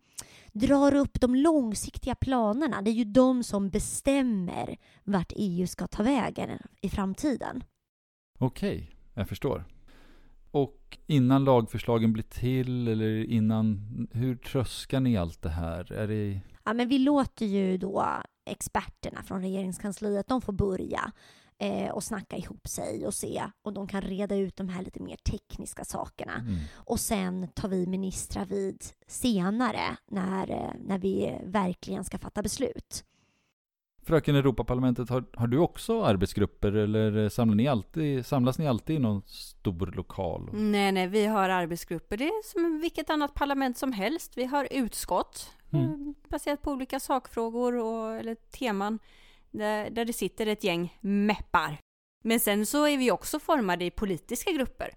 drar 0.51 0.95
upp 0.95 1.21
de 1.21 1.35
långsiktiga 1.35 2.15
planerna. 2.15 2.81
Det 2.81 2.91
är 2.91 2.93
ju 2.93 3.05
de 3.05 3.43
som 3.43 3.69
bestämmer 3.69 4.77
vart 5.03 5.33
EU 5.35 5.67
ska 5.67 5.87
ta 5.87 6.03
vägen 6.03 6.49
i 6.81 6.89
framtiden. 6.89 7.63
Okej, 8.41 8.89
jag 9.13 9.29
förstår. 9.29 9.65
Och 10.51 10.97
innan 11.07 11.43
lagförslagen 11.43 12.13
blir 12.13 12.23
till, 12.23 12.87
eller 12.87 13.23
innan, 13.23 14.07
hur 14.11 14.35
tröskar 14.35 14.99
ni 14.99 15.17
allt 15.17 15.41
det 15.41 15.49
här? 15.49 15.91
Är 15.91 16.07
det... 16.07 16.41
Ja, 16.63 16.73
men 16.73 16.87
vi 16.87 16.99
låter 16.99 17.45
ju 17.45 17.77
då 17.77 18.05
experterna 18.45 19.23
från 19.23 19.41
regeringskansliet, 19.41 20.27
de 20.27 20.41
får 20.41 20.53
börja 20.53 21.11
eh, 21.57 21.89
och 21.89 22.03
snacka 22.03 22.37
ihop 22.37 22.67
sig 22.67 23.07
och 23.07 23.13
se 23.13 23.43
om 23.61 23.73
de 23.73 23.87
kan 23.87 24.01
reda 24.01 24.35
ut 24.35 24.55
de 24.55 24.69
här 24.69 24.83
lite 24.83 25.01
mer 25.03 25.15
tekniska 25.15 25.85
sakerna. 25.85 26.33
Mm. 26.33 26.59
Och 26.73 26.99
sen 26.99 27.47
tar 27.47 27.69
vi 27.69 27.87
ministrar 27.87 28.45
vid 28.45 28.83
senare 29.07 29.97
när, 30.11 30.51
eh, 30.51 30.73
när 30.79 30.99
vi 30.99 31.37
verkligen 31.43 32.03
ska 32.03 32.17
fatta 32.17 32.41
beslut. 32.41 33.03
Fröken 34.03 34.35
Europaparlamentet, 34.35 35.09
har, 35.09 35.23
har 35.33 35.47
du 35.47 35.57
också 35.57 36.03
arbetsgrupper 36.03 36.71
eller 36.71 37.29
samlar 37.29 37.55
ni 37.55 37.67
alltid, 37.67 38.25
samlas 38.25 38.57
ni 38.59 38.67
alltid 38.67 38.95
i 38.95 38.99
någon 38.99 39.21
stor 39.27 39.91
lokal? 39.95 40.49
Nej, 40.53 40.91
nej, 40.91 41.07
vi 41.07 41.25
har 41.25 41.49
arbetsgrupper. 41.49 42.17
Det 42.17 42.27
är 42.27 42.43
som 42.51 42.79
vilket 42.81 43.09
annat 43.09 43.33
parlament 43.33 43.77
som 43.77 43.91
helst. 43.93 44.37
Vi 44.37 44.45
har 44.45 44.67
utskott 44.71 45.51
Mm. 45.73 45.85
eh, 45.85 46.29
baserat 46.29 46.61
på 46.61 46.71
olika 46.71 46.99
sakfrågor 46.99 47.75
och, 47.75 48.15
eller 48.15 48.35
teman 48.35 48.99
där, 49.51 49.89
där 49.89 50.05
det 50.05 50.13
sitter 50.13 50.45
ett 50.47 50.63
gäng 50.63 50.97
meppar. 51.01 51.77
Men 52.23 52.39
sen 52.39 52.65
så 52.65 52.87
är 52.87 52.97
vi 52.97 53.11
också 53.11 53.39
formade 53.39 53.85
i 53.85 53.91
politiska 53.91 54.51
grupper. 54.51 54.89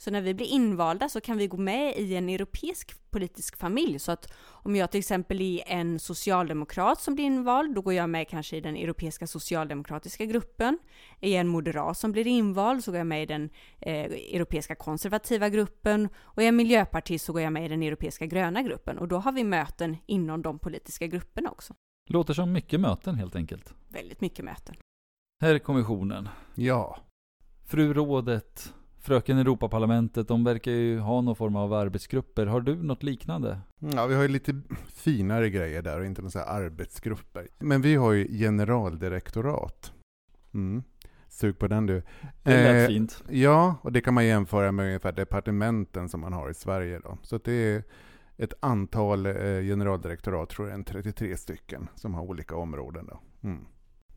Så 0.00 0.10
när 0.10 0.20
vi 0.20 0.34
blir 0.34 0.46
invalda 0.46 1.08
så 1.08 1.20
kan 1.20 1.36
vi 1.36 1.46
gå 1.46 1.56
med 1.56 1.96
i 1.96 2.16
en 2.16 2.28
europeisk 2.28 3.10
politisk 3.10 3.56
familj. 3.56 3.98
Så 3.98 4.12
att 4.12 4.32
om 4.42 4.76
jag 4.76 4.90
till 4.90 4.98
exempel 4.98 5.40
är 5.40 5.62
en 5.66 5.98
socialdemokrat 5.98 7.00
som 7.00 7.14
blir 7.14 7.24
invald, 7.24 7.74
då 7.74 7.82
går 7.82 7.94
jag 7.94 8.10
med 8.10 8.28
kanske 8.28 8.56
i 8.56 8.60
den 8.60 8.76
europeiska 8.76 9.26
socialdemokratiska 9.26 10.24
gruppen. 10.24 10.78
Är 11.20 11.30
jag 11.30 11.40
en 11.40 11.48
moderat 11.48 11.98
som 11.98 12.12
blir 12.12 12.26
invald 12.26 12.84
så 12.84 12.90
går 12.90 12.98
jag 12.98 13.06
med 13.06 13.22
i 13.22 13.26
den 13.26 13.50
eh, 13.80 14.04
europeiska 14.04 14.74
konservativa 14.74 15.48
gruppen. 15.48 16.08
Och 16.16 16.42
är 16.42 16.46
jag 16.46 16.54
miljöpartist 16.54 17.24
så 17.24 17.32
går 17.32 17.42
jag 17.42 17.52
med 17.52 17.64
i 17.64 17.68
den 17.68 17.82
europeiska 17.82 18.26
gröna 18.26 18.62
gruppen. 18.62 18.98
Och 18.98 19.08
då 19.08 19.16
har 19.16 19.32
vi 19.32 19.44
möten 19.44 19.96
inom 20.06 20.42
de 20.42 20.58
politiska 20.58 21.06
grupperna 21.06 21.50
också. 21.50 21.74
Låter 22.08 22.34
som 22.34 22.52
mycket 22.52 22.80
möten 22.80 23.14
helt 23.14 23.36
enkelt. 23.36 23.74
Väldigt 23.88 24.20
mycket 24.20 24.44
möten. 24.44 24.74
Här 25.42 25.54
är 25.54 25.58
kommissionen. 25.58 26.28
Ja. 26.54 26.98
Fru 27.66 27.94
rådet, 27.94 28.74
fröken 29.10 29.38
Europaparlamentet, 29.38 30.28
de 30.28 30.44
verkar 30.44 30.72
ju 30.72 30.98
ha 30.98 31.20
någon 31.20 31.36
form 31.36 31.56
av 31.56 31.72
arbetsgrupper. 31.72 32.46
Har 32.46 32.60
du 32.60 32.76
något 32.76 33.02
liknande? 33.02 33.60
ja, 33.78 34.06
vi 34.06 34.14
har 34.14 34.22
ju 34.22 34.28
lite 34.28 34.60
finare 34.88 35.50
grejer 35.50 35.82
där 35.82 36.00
och 36.00 36.06
inte 36.06 36.22
några 36.22 36.44
arbetsgrupper. 36.44 37.48
Men 37.58 37.82
vi 37.82 37.94
har 37.94 38.12
ju 38.12 38.38
generaldirektorat. 38.38 39.92
Mm. 40.54 40.82
Sug 41.28 41.58
på 41.58 41.68
den 41.68 41.86
du. 41.86 42.02
Det 42.42 42.62
lät 42.62 42.82
Eh, 42.82 42.94
fint. 42.94 43.24
Ja, 43.30 43.76
och 43.82 43.92
det 43.92 44.00
kan 44.00 44.14
man 44.14 44.26
jämföra 44.26 44.72
med 44.72 44.86
ungefär 44.86 45.12
departementen 45.12 46.08
som 46.08 46.20
man 46.20 46.32
har 46.32 46.50
i 46.50 46.54
Sverige. 46.54 46.98
Då. 46.98 47.18
Så 47.22 47.38
det 47.38 47.52
är 47.52 47.82
ett 48.36 48.54
antal 48.60 49.26
eh, 49.26 49.32
generaldirektorat, 49.62 50.48
tror 50.48 50.68
jag, 50.68 50.74
en 50.74 50.84
33 50.84 51.36
stycken, 51.36 51.88
som 51.94 52.14
har 52.14 52.22
olika 52.22 52.56
områden. 52.56 53.06
Då. 53.06 53.20
Mm. 53.48 53.66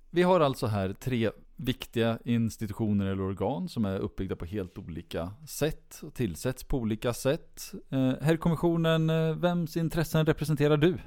Vi 0.10 0.24
har 0.24 0.40
alltså 0.40 0.68
här 0.68 0.94
tre 0.94 1.32
viktiga 1.56 2.20
institutioner 2.26 3.06
eller 3.06 3.24
organ 3.24 3.70
som 3.70 3.86
är 3.86 4.00
uppbyggda 4.00 4.36
på 4.36 4.46
helt 4.46 4.78
olika 4.78 5.34
sätt 5.48 6.00
och 6.04 6.14
tillsätts 6.14 6.64
på 6.64 6.78
olika 6.78 7.14
sätt. 7.14 7.74
Eh, 7.90 8.14
Herr 8.22 8.38
kommissionen, 8.38 9.10
eh, 9.10 9.36
vems 9.36 9.78
intressen 9.78 10.26
representerar 10.26 10.78
du? 10.78 10.98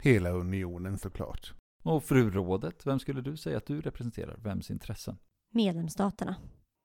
Hela 0.00 0.30
unionen 0.30 0.98
såklart. 0.98 1.52
Och 1.82 2.04
fru 2.04 2.30
rådet, 2.30 2.86
vem 2.86 2.98
skulle 2.98 3.20
du 3.20 3.36
säga 3.36 3.56
att 3.56 3.66
du 3.66 3.80
representerar? 3.80 4.36
Vems 4.38 4.70
intressen? 4.70 5.16
Medlemsstaterna. 5.52 6.36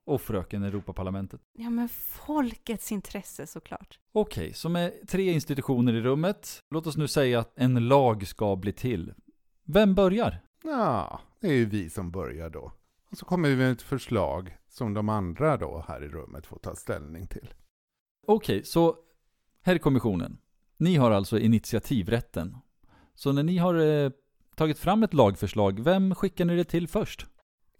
Och 0.05 0.21
fröken 0.21 0.63
Europaparlamentet. 0.63 1.41
Ja, 1.57 1.69
men 1.69 1.89
folkets 1.89 2.91
intresse 2.91 3.47
såklart. 3.47 3.99
Okej, 4.11 4.53
så 4.53 4.69
med 4.69 4.93
tre 5.07 5.31
institutioner 5.31 5.93
i 5.93 6.01
rummet, 6.01 6.59
låt 6.69 6.87
oss 6.87 6.97
nu 6.97 7.07
säga 7.07 7.39
att 7.39 7.51
en 7.55 7.87
lag 7.87 8.27
ska 8.27 8.55
bli 8.55 8.73
till. 8.73 9.13
Vem 9.63 9.95
börjar? 9.95 10.41
Ja, 10.63 11.19
det 11.39 11.47
är 11.47 11.53
ju 11.53 11.65
vi 11.65 11.89
som 11.89 12.11
börjar 12.11 12.49
då. 12.49 12.71
Och 13.11 13.17
så 13.17 13.25
kommer 13.25 13.49
vi 13.49 13.55
med 13.55 13.71
ett 13.71 13.81
förslag 13.81 14.57
som 14.69 14.93
de 14.93 15.09
andra 15.09 15.57
då 15.57 15.85
här 15.87 16.03
i 16.03 16.07
rummet 16.07 16.45
får 16.45 16.59
ta 16.59 16.75
ställning 16.75 17.27
till. 17.27 17.53
Okej, 18.27 18.63
så 18.63 18.95
här 19.61 19.75
är 19.75 19.79
kommissionen, 19.79 20.37
ni 20.77 20.95
har 20.95 21.11
alltså 21.11 21.39
initiativrätten. 21.39 22.57
Så 23.15 23.31
när 23.31 23.43
ni 23.43 23.57
har 23.57 23.75
eh, 23.75 24.11
tagit 24.55 24.79
fram 24.79 25.03
ett 25.03 25.13
lagförslag, 25.13 25.83
vem 25.83 26.15
skickar 26.15 26.45
ni 26.45 26.55
det 26.55 26.63
till 26.63 26.87
först? 26.87 27.25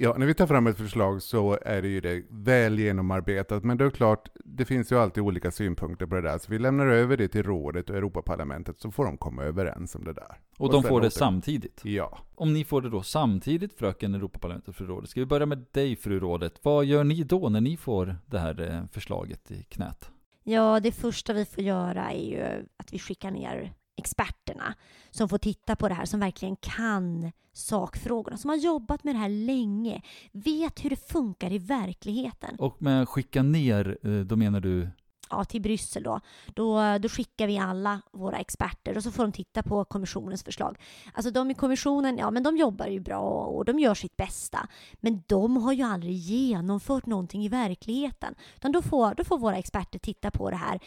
Ja, 0.01 0.15
när 0.17 0.25
vi 0.25 0.33
tar 0.33 0.47
fram 0.47 0.67
ett 0.67 0.77
förslag 0.77 1.21
så 1.21 1.57
är 1.61 1.81
det 1.81 1.87
ju 1.87 2.01
det 2.01 2.23
väl 2.29 2.79
genomarbetat, 2.79 3.63
men 3.63 3.77
det 3.77 3.85
är 3.85 3.89
klart, 3.89 4.29
det 4.45 4.65
finns 4.65 4.91
ju 4.91 4.95
alltid 4.99 5.23
olika 5.23 5.51
synpunkter 5.51 6.05
på 6.05 6.15
det 6.15 6.21
där, 6.21 6.37
så 6.37 6.51
vi 6.51 6.59
lämnar 6.59 6.85
över 6.87 7.17
det 7.17 7.27
till 7.27 7.43
rådet 7.43 7.89
och 7.89 7.95
Europaparlamentet 7.95 8.79
så 8.79 8.91
får 8.91 9.05
de 9.05 9.17
komma 9.17 9.43
överens 9.43 9.95
om 9.95 10.03
det 10.03 10.13
där. 10.13 10.37
Och, 10.57 10.65
Och 10.65 10.71
de 10.73 10.83
får 10.83 11.01
det 11.01 11.07
åter- 11.07 11.17
samtidigt. 11.17 11.81
Ja, 11.85 12.17
Om 12.35 12.53
ni 12.53 12.65
får 12.65 12.81
det 12.81 12.89
då 12.89 13.01
samtidigt, 13.03 13.73
fröken 13.73 14.15
Europaparlamentet 14.15 14.67
och 14.69 14.75
fru 14.75 14.85
rådet. 14.85 15.09
Ska 15.09 15.19
vi 15.19 15.25
börja 15.25 15.45
med 15.45 15.65
dig, 15.71 15.95
fru 15.95 16.19
rådet. 16.19 16.53
Vad 16.63 16.85
gör 16.85 17.03
ni 17.03 17.23
då 17.23 17.49
när 17.49 17.61
ni 17.61 17.77
får 17.77 18.15
det 18.25 18.39
här 18.39 18.61
eh, 18.71 18.85
förslaget 18.91 19.51
i 19.51 19.63
knät? 19.63 20.11
Ja, 20.43 20.79
det 20.79 20.91
första 20.91 21.33
vi 21.33 21.45
får 21.45 21.63
göra 21.63 22.11
är 22.11 22.25
ju 22.29 22.65
att 22.77 22.93
vi 22.93 22.99
skickar 22.99 23.31
ner 23.31 23.73
experterna 23.99 24.73
som 25.11 25.29
får 25.29 25.37
titta 25.37 25.75
på 25.75 25.87
det 25.87 25.93
här, 25.93 26.05
som 26.05 26.19
verkligen 26.19 26.55
kan 26.55 27.31
sakfrågorna, 27.53 28.37
som 28.37 28.49
har 28.49 28.57
jobbat 28.57 29.03
med 29.03 29.15
det 29.15 29.19
här 29.19 29.29
länge, 29.29 30.01
vet 30.31 30.85
hur 30.85 30.89
det 30.89 31.09
funkar 31.09 31.51
i 31.51 31.57
verkligheten. 31.57 32.55
Och 32.59 32.81
med 32.81 33.09
skicka 33.09 33.43
ner, 33.43 33.97
eh, 34.03 34.11
då 34.11 34.35
menar 34.35 34.59
du? 34.59 34.89
Ja, 35.29 35.45
till 35.45 35.61
Bryssel 35.61 36.03
då. 36.03 36.19
då. 36.53 36.97
Då 37.01 37.09
skickar 37.09 37.47
vi 37.47 37.57
alla 37.57 38.01
våra 38.11 38.37
experter 38.37 38.97
och 38.97 39.03
så 39.03 39.11
får 39.11 39.23
de 39.23 39.31
titta 39.31 39.63
på 39.63 39.85
kommissionens 39.85 40.43
förslag. 40.43 40.77
Alltså 41.13 41.31
de 41.31 41.51
i 41.51 41.53
kommissionen, 41.53 42.17
ja 42.17 42.31
men 42.31 42.43
de 42.43 42.57
jobbar 42.57 42.87
ju 42.87 42.99
bra 42.99 43.21
och 43.45 43.65
de 43.65 43.79
gör 43.79 43.93
sitt 43.93 44.17
bästa. 44.17 44.67
Men 44.99 45.23
de 45.27 45.57
har 45.57 45.73
ju 45.73 45.83
aldrig 45.83 46.15
genomfört 46.15 47.05
någonting 47.05 47.45
i 47.45 47.49
verkligheten. 47.49 48.35
Utan 48.55 48.71
då 48.71 48.81
får, 48.81 49.15
då 49.15 49.23
får 49.23 49.37
våra 49.37 49.57
experter 49.57 49.99
titta 49.99 50.31
på 50.31 50.49
det 50.49 50.55
här, 50.55 50.79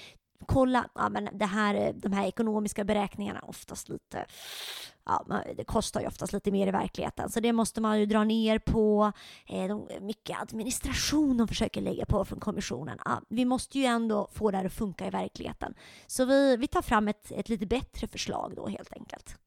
kolla, 0.47 0.89
ja 0.95 1.09
men 1.09 1.29
det 1.33 1.47
här, 1.47 1.93
de 1.93 2.13
här 2.13 2.27
ekonomiska 2.27 2.85
beräkningarna 2.85 3.39
är 3.39 3.49
oftast 3.49 3.89
lite, 3.89 4.27
ja 5.05 5.43
det 5.57 5.65
kostar 5.65 6.01
ju 6.01 6.07
oftast 6.07 6.33
lite 6.33 6.51
mer 6.51 6.67
i 6.67 6.71
verkligheten. 6.71 7.31
Så 7.31 7.41
det 7.41 7.53
måste 7.53 7.81
man 7.81 8.01
ju 8.01 8.07
dra 8.07 8.25
ner 8.25 8.59
på. 8.59 9.13
Eh, 9.47 9.69
de, 9.69 9.89
mycket 10.01 10.43
administration 10.43 11.37
de 11.37 11.49
försöker 11.49 11.81
lägga 11.81 12.07
på 12.07 12.25
från 12.25 12.41
kommissionen. 12.41 12.99
Ja, 13.05 13.23
vi 13.29 13.45
måste 13.45 13.79
ju 13.79 13.85
ändå 13.85 14.29
få 14.33 14.51
det 14.51 14.57
här 14.57 14.65
att 14.65 14.73
funka 14.73 15.07
i 15.07 15.11
verkligheten. 15.11 15.75
Så 16.07 16.25
vi, 16.25 16.57
vi 16.57 16.69
tar 16.69 16.83
fram 16.83 17.09
ett, 17.09 17.33
ett 17.33 17.49
lite 17.49 17.67
bättre 17.67 18.09
förslag 18.09 18.53
då 18.57 18.67
helt 18.67 18.93
enkelt. 18.93 19.39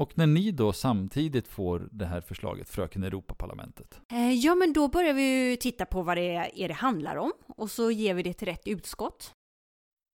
Och 0.00 0.18
när 0.18 0.26
ni 0.26 0.50
då 0.50 0.72
samtidigt 0.72 1.48
får 1.48 1.88
det 1.92 2.06
här 2.06 2.20
förslaget, 2.20 2.68
fröken 2.68 3.02
Europaparlamentet. 3.02 4.00
Eh, 4.12 4.32
ja, 4.32 4.54
men 4.54 4.72
då 4.72 4.88
börjar 4.88 5.14
vi 5.14 5.50
ju 5.50 5.56
titta 5.56 5.86
på 5.86 6.02
vad 6.02 6.16
det 6.16 6.50
är 6.54 6.68
det 6.68 6.74
handlar 6.74 7.16
om 7.16 7.32
och 7.48 7.70
så 7.70 7.90
ger 7.90 8.14
vi 8.14 8.22
det 8.22 8.32
till 8.32 8.48
rätt 8.48 8.68
utskott. 8.68 9.34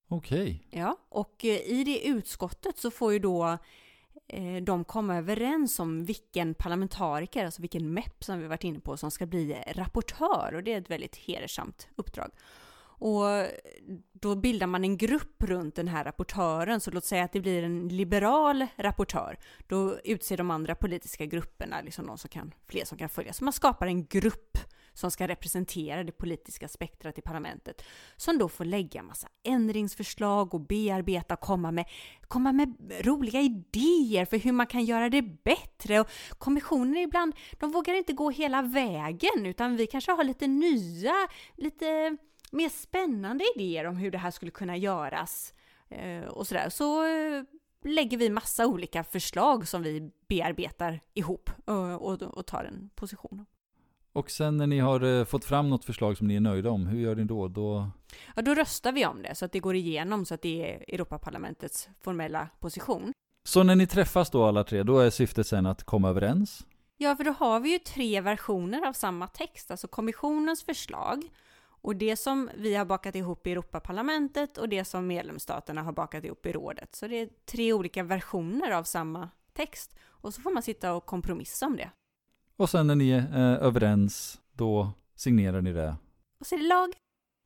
Okej. 0.08 0.66
Ja, 0.70 0.96
och 1.08 1.44
eh, 1.44 1.60
i 1.60 1.84
det 1.84 2.06
utskottet 2.06 2.78
så 2.78 2.90
får 2.90 3.12
ju 3.12 3.18
då 3.18 3.58
eh, 4.28 4.56
de 4.62 4.84
komma 4.84 5.16
överens 5.16 5.80
om 5.80 6.04
vilken 6.04 6.54
parlamentariker, 6.54 7.44
alltså 7.44 7.62
vilken 7.62 7.94
MEP 7.94 8.24
som 8.24 8.38
vi 8.38 8.46
varit 8.46 8.64
inne 8.64 8.80
på, 8.80 8.96
som 8.96 9.10
ska 9.10 9.26
bli 9.26 9.56
rapportör 9.66 10.52
och 10.54 10.62
det 10.62 10.72
är 10.72 10.78
ett 10.80 10.90
väldigt 10.90 11.16
hedersamt 11.16 11.88
uppdrag. 11.96 12.30
Och 12.98 13.30
eh, 13.30 13.48
då 14.12 14.34
bildar 14.34 14.66
man 14.66 14.84
en 14.84 14.96
grupp 14.96 15.42
runt 15.42 15.74
den 15.74 15.88
här 15.88 16.04
rapportören, 16.04 16.80
så 16.80 16.90
låt 16.90 17.04
säga 17.04 17.24
att 17.24 17.32
det 17.32 17.40
blir 17.40 17.62
en 17.62 17.88
liberal 17.88 18.66
rapportör. 18.76 19.38
Då 19.66 19.98
utser 20.04 20.36
de 20.36 20.50
andra 20.50 20.74
politiska 20.74 21.26
grupperna, 21.26 21.80
liksom 21.80 22.04
någon 22.04 22.18
som 22.18 22.30
kan, 22.30 22.54
fler 22.66 22.84
som 22.84 22.98
kan 22.98 23.08
följa. 23.08 23.32
Så 23.32 23.44
man 23.44 23.52
skapar 23.52 23.86
en 23.86 24.06
grupp 24.06 24.58
som 24.96 25.10
ska 25.10 25.28
representera 25.28 26.04
det 26.04 26.12
politiska 26.12 26.68
spektrat 26.68 27.18
i 27.18 27.22
parlamentet, 27.22 27.82
som 28.16 28.38
då 28.38 28.48
får 28.48 28.64
lägga 28.64 29.02
massa 29.02 29.28
ändringsförslag 29.42 30.54
och 30.54 30.60
bearbeta 30.60 31.34
och 31.34 31.40
komma 31.40 31.70
med, 31.70 31.84
komma 32.28 32.52
med 32.52 32.74
roliga 33.00 33.40
idéer 33.40 34.24
för 34.24 34.36
hur 34.38 34.52
man 34.52 34.66
kan 34.66 34.84
göra 34.84 35.08
det 35.08 35.22
bättre. 35.22 36.00
Och 36.00 36.08
kommissionen 36.38 36.96
ibland, 36.96 37.34
de 37.52 37.70
vågar 37.70 37.94
inte 37.94 38.12
gå 38.12 38.30
hela 38.30 38.62
vägen, 38.62 39.46
utan 39.46 39.76
vi 39.76 39.86
kanske 39.86 40.12
har 40.12 40.24
lite 40.24 40.46
nya, 40.46 41.14
lite 41.54 42.16
mer 42.52 42.68
spännande 42.68 43.44
idéer 43.56 43.84
om 43.84 43.96
hur 43.96 44.10
det 44.10 44.18
här 44.18 44.30
skulle 44.30 44.50
kunna 44.50 44.76
göras 44.76 45.54
eh, 45.88 46.24
och 46.24 46.46
sådär. 46.46 46.68
Så 46.68 47.06
eh, 47.06 47.42
lägger 47.84 48.16
vi 48.16 48.30
massa 48.30 48.66
olika 48.66 49.04
förslag 49.04 49.68
som 49.68 49.82
vi 49.82 50.10
bearbetar 50.28 51.00
ihop 51.14 51.50
eh, 51.66 51.94
och, 51.94 52.22
och 52.22 52.46
tar 52.46 52.64
en 52.64 52.90
position. 52.94 53.46
Och 54.16 54.30
sen 54.30 54.56
när 54.56 54.66
ni 54.66 54.78
har 54.78 55.18
eh, 55.18 55.24
fått 55.24 55.44
fram 55.44 55.70
något 55.70 55.84
förslag 55.84 56.16
som 56.16 56.26
ni 56.26 56.36
är 56.36 56.40
nöjda 56.40 56.70
om, 56.70 56.86
hur 56.86 57.00
gör 57.00 57.14
ni 57.14 57.24
då? 57.24 57.48
Då 57.48 57.90
Ja, 58.36 58.42
då 58.42 58.54
röstar 58.54 58.92
vi 58.92 59.06
om 59.06 59.22
det 59.22 59.34
så 59.34 59.44
att 59.44 59.52
det 59.52 59.60
går 59.60 59.74
igenom 59.74 60.24
så 60.24 60.34
att 60.34 60.42
det 60.42 60.72
är 60.72 60.94
Europaparlamentets 60.94 61.88
formella 62.00 62.48
position. 62.60 63.12
Så 63.48 63.62
när 63.62 63.76
ni 63.76 63.86
träffas 63.86 64.30
då 64.30 64.44
alla 64.44 64.64
tre, 64.64 64.82
då 64.82 64.98
är 64.98 65.10
syftet 65.10 65.46
sen 65.46 65.66
att 65.66 65.84
komma 65.84 66.08
överens? 66.08 66.66
Ja, 66.96 67.16
för 67.16 67.24
då 67.24 67.30
har 67.30 67.60
vi 67.60 67.72
ju 67.72 67.78
tre 67.78 68.20
versioner 68.20 68.86
av 68.86 68.92
samma 68.92 69.26
text, 69.26 69.70
alltså 69.70 69.88
kommissionens 69.88 70.64
förslag 70.64 71.22
och 71.66 71.96
det 71.96 72.16
som 72.16 72.50
vi 72.56 72.74
har 72.74 72.84
bakat 72.84 73.14
ihop 73.14 73.46
i 73.46 73.52
Europaparlamentet 73.52 74.58
och 74.58 74.68
det 74.68 74.84
som 74.84 75.06
medlemsstaterna 75.06 75.82
har 75.82 75.92
bakat 75.92 76.24
ihop 76.24 76.46
i 76.46 76.52
rådet. 76.52 76.94
Så 76.94 77.06
det 77.06 77.16
är 77.16 77.28
tre 77.46 77.72
olika 77.72 78.02
versioner 78.02 78.70
av 78.70 78.84
samma 78.84 79.30
text 79.52 79.96
och 80.04 80.34
så 80.34 80.40
får 80.40 80.50
man 80.50 80.62
sitta 80.62 80.92
och 80.92 81.06
kompromissa 81.06 81.66
om 81.66 81.76
det. 81.76 81.90
Och 82.58 82.70
sen 82.70 82.86
när 82.86 82.94
ni 82.94 83.10
är 83.10 83.18
eh, 83.18 83.66
överens, 83.66 84.40
då 84.52 84.92
signerar 85.14 85.62
ni 85.62 85.72
det. 85.72 85.96
Och 86.40 86.46
så 86.46 86.54
är 86.54 86.58
det 86.58 86.68
lag. 86.68 86.88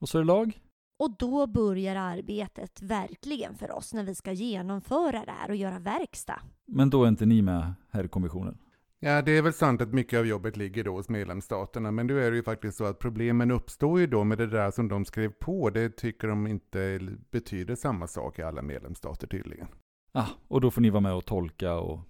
Och 0.01 0.09
så 0.09 0.19
är 0.19 0.23
det 0.23 0.27
lag? 0.27 0.61
Och 0.99 1.17
då 1.19 1.47
börjar 1.47 1.97
arbetet 1.97 2.83
verkligen 2.83 3.55
för 3.55 3.71
oss 3.71 3.95
när 3.95 4.05
vi 4.05 4.15
ska 4.15 4.33
genomföra 4.33 5.25
det 5.25 5.33
här 5.33 5.49
och 5.49 5.57
göra 5.57 5.79
verkstad. 5.79 6.41
Men 6.67 6.91
då 6.91 7.05
är 7.05 7.09
inte 7.09 7.27
ni 7.27 7.43
med, 7.43 7.75
herr 7.91 8.07
kommissionen? 8.07 8.59
Ja, 9.03 9.23
det 9.23 9.39
är 9.39 9.43
väl 9.43 9.53
sant 9.53 9.83
att 9.83 9.93
mycket 9.93 10.19
av 10.19 10.27
jobbet 10.27 10.57
ligger 10.57 10.85
då 10.85 10.93
hos 10.97 11.09
medlemsstaterna, 11.09 11.91
men 11.91 12.07
nu 12.07 12.25
är 12.25 12.31
det 12.31 12.37
ju 12.37 12.43
faktiskt 12.43 12.79
så 12.79 12.85
att 12.85 12.99
problemen 12.99 13.51
uppstår 13.51 14.01
ju 14.01 14.07
då 14.07 14.25
med 14.25 14.39
det 14.39 14.47
där 14.47 14.71
som 14.71 14.89
de 14.89 15.05
skrev 15.05 15.29
på. 15.29 15.71
Det 15.71 15.97
tycker 15.97 16.29
de 16.29 16.47
inte 16.47 17.01
betyder 17.31 17.75
samma 17.75 18.07
sak 18.07 18.39
i 18.39 18.43
alla 18.43 18.63
medlemsstater 18.63 19.27
tydligen. 19.27 19.67
Ah, 20.13 20.27
och 20.49 20.61
då 20.61 20.71
får 20.71 20.81
ni 20.81 20.91
vara 20.91 21.01
med 21.01 21.15
och 21.15 21.25
tolka 21.25 21.75
och 21.75 22.01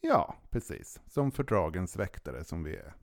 Ja, 0.00 0.36
precis. 0.50 1.00
Som 1.06 1.32
fördragens 1.32 1.96
väktare 1.96 2.44
som 2.44 2.64
vi 2.64 2.76
är. 2.76 2.94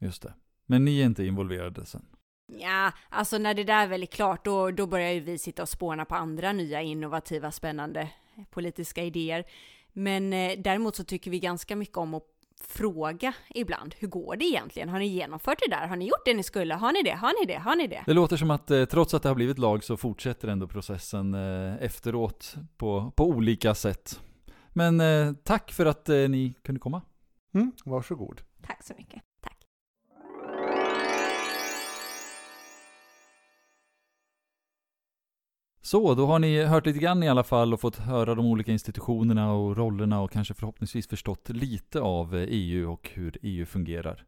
just 0.00 0.22
det. 0.22 0.34
Men 0.66 0.84
ni 0.84 1.00
är 1.00 1.04
inte 1.04 1.24
involverade 1.24 1.86
sen? 1.86 2.06
Ja, 2.46 2.92
alltså 3.08 3.38
när 3.38 3.54
det 3.54 3.64
där 3.64 3.86
väl 3.86 4.02
är 4.02 4.06
klart, 4.06 4.44
då, 4.44 4.70
då 4.70 4.86
börjar 4.86 5.10
ju 5.10 5.20
vi 5.20 5.38
sitta 5.38 5.62
och 5.62 5.68
spåna 5.68 6.04
på 6.04 6.14
andra 6.14 6.52
nya 6.52 6.82
innovativa, 6.82 7.50
spännande 7.50 8.08
politiska 8.50 9.02
idéer. 9.02 9.44
Men 9.92 10.32
eh, 10.32 10.58
däremot 10.58 10.96
så 10.96 11.04
tycker 11.04 11.30
vi 11.30 11.40
ganska 11.40 11.76
mycket 11.76 11.96
om 11.96 12.14
att 12.14 12.22
fråga 12.60 13.34
ibland, 13.50 13.94
hur 13.98 14.08
går 14.08 14.36
det 14.36 14.44
egentligen? 14.44 14.88
Har 14.88 14.98
ni 14.98 15.06
genomfört 15.06 15.58
det 15.60 15.76
där? 15.76 15.86
Har 15.86 15.96
ni 15.96 16.04
gjort 16.04 16.24
det 16.24 16.34
ni 16.34 16.42
skulle? 16.42 16.74
Har 16.74 16.92
ni 16.92 17.02
det? 17.02 17.14
Har 17.14 17.40
ni 17.40 17.52
det? 17.52 17.58
Har 17.58 17.76
ni 17.76 17.86
det? 17.86 18.02
Det 18.06 18.12
låter 18.12 18.36
som 18.36 18.50
att 18.50 18.70
eh, 18.70 18.84
trots 18.84 19.14
att 19.14 19.22
det 19.22 19.28
har 19.28 19.36
blivit 19.36 19.58
lag 19.58 19.84
så 19.84 19.96
fortsätter 19.96 20.48
ändå 20.48 20.68
processen 20.68 21.34
eh, 21.34 21.82
efteråt 21.82 22.54
på, 22.76 23.12
på 23.16 23.24
olika 23.24 23.74
sätt. 23.74 24.20
Men 24.76 25.00
eh, 25.00 25.32
tack 25.44 25.72
för 25.72 25.86
att 25.86 26.08
eh, 26.08 26.28
ni 26.28 26.54
kunde 26.62 26.80
komma. 26.80 27.02
Mm, 27.54 27.72
varsågod. 27.84 28.40
Tack 28.62 28.84
så 28.84 28.94
mycket. 28.98 29.22
Tack. 29.40 29.66
Så, 35.82 36.14
då 36.14 36.26
har 36.26 36.38
ni 36.38 36.64
hört 36.64 36.86
lite 36.86 36.98
grann 36.98 37.22
i 37.22 37.28
alla 37.28 37.44
fall 37.44 37.74
och 37.74 37.80
fått 37.80 37.96
höra 37.96 38.34
de 38.34 38.46
olika 38.46 38.72
institutionerna 38.72 39.52
och 39.52 39.76
rollerna 39.76 40.20
och 40.20 40.30
kanske 40.30 40.54
förhoppningsvis 40.54 41.08
förstått 41.08 41.48
lite 41.48 42.00
av 42.00 42.36
eh, 42.36 42.46
EU 42.48 42.92
och 42.92 43.10
hur 43.14 43.38
EU 43.42 43.66
fungerar. 43.66 44.24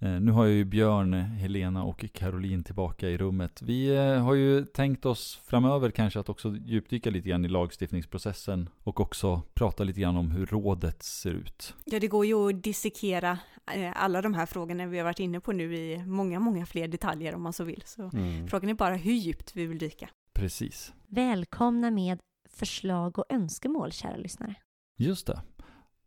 Eh, 0.00 0.20
Nu 0.20 0.32
har 0.32 0.44
jag 0.46 0.54
ju 0.54 0.64
Björn, 0.64 1.12
Helena 1.14 1.84
och 1.84 2.04
Caroline 2.12 2.64
tillbaka 2.64 3.08
i 3.08 3.18
rummet. 3.18 3.62
Vi 3.62 3.96
eh, 3.96 4.22
har 4.24 4.34
ju 4.34 4.64
tänkt 4.64 5.06
oss 5.06 5.40
framöver 5.46 5.90
kanske 5.90 6.20
att 6.20 6.28
också 6.28 6.56
djupdyka 6.56 7.10
lite 7.10 7.28
grann 7.28 7.44
i 7.44 7.48
lagstiftningsprocessen 7.48 8.68
och 8.84 9.00
också 9.00 9.42
prata 9.54 9.84
lite 9.84 10.00
grann 10.00 10.16
om 10.16 10.30
hur 10.30 10.46
rådet 10.46 11.02
ser 11.02 11.30
ut. 11.30 11.74
Ja, 11.84 12.00
det 12.00 12.08
går 12.08 12.26
ju 12.26 12.34
att 12.48 12.62
dissekera 12.64 13.38
eh, 13.74 13.92
alla 14.02 14.22
de 14.22 14.34
här 14.34 14.46
frågorna 14.46 14.86
vi 14.86 14.98
har 14.98 15.04
varit 15.04 15.20
inne 15.20 15.40
på 15.40 15.52
nu 15.52 15.76
i 15.76 16.04
många, 16.06 16.40
många 16.40 16.66
fler 16.66 16.88
detaljer 16.88 17.34
om 17.34 17.42
man 17.42 17.52
så 17.52 17.64
vill. 17.64 17.82
Så 17.86 18.10
Mm. 18.14 18.48
frågan 18.48 18.70
är 18.70 18.74
bara 18.74 18.94
hur 18.96 19.12
djupt 19.12 19.56
vi 19.56 19.66
vill 19.66 19.78
dyka. 19.78 20.08
Precis. 20.34 20.92
Välkomna 21.06 21.90
med 21.90 22.18
förslag 22.50 23.18
och 23.18 23.24
önskemål, 23.28 23.92
kära 23.92 24.16
lyssnare. 24.16 24.54
Just 24.96 25.26
det. 25.26 25.40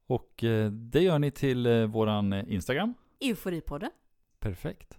Och 0.08 0.44
det 0.72 1.00
gör 1.02 1.20
ni 1.20 1.32
till 1.32 1.68
våran 1.88 2.34
Instagram. 2.34 2.94
Euforipodden. 3.22 3.92
Perfekt. 4.40 4.98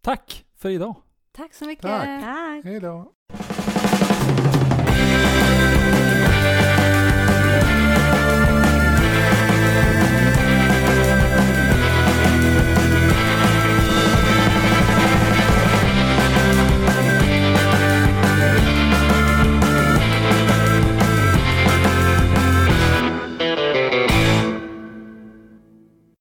Tack 0.00 0.46
för 0.54 0.70
idag! 0.70 0.94
Tack 1.32 1.54
så 1.54 1.64
mycket! 1.66 1.82
Tack. 1.82 2.22
Tack! 2.24 2.64
Hej 2.64 2.80
då. 2.80 3.12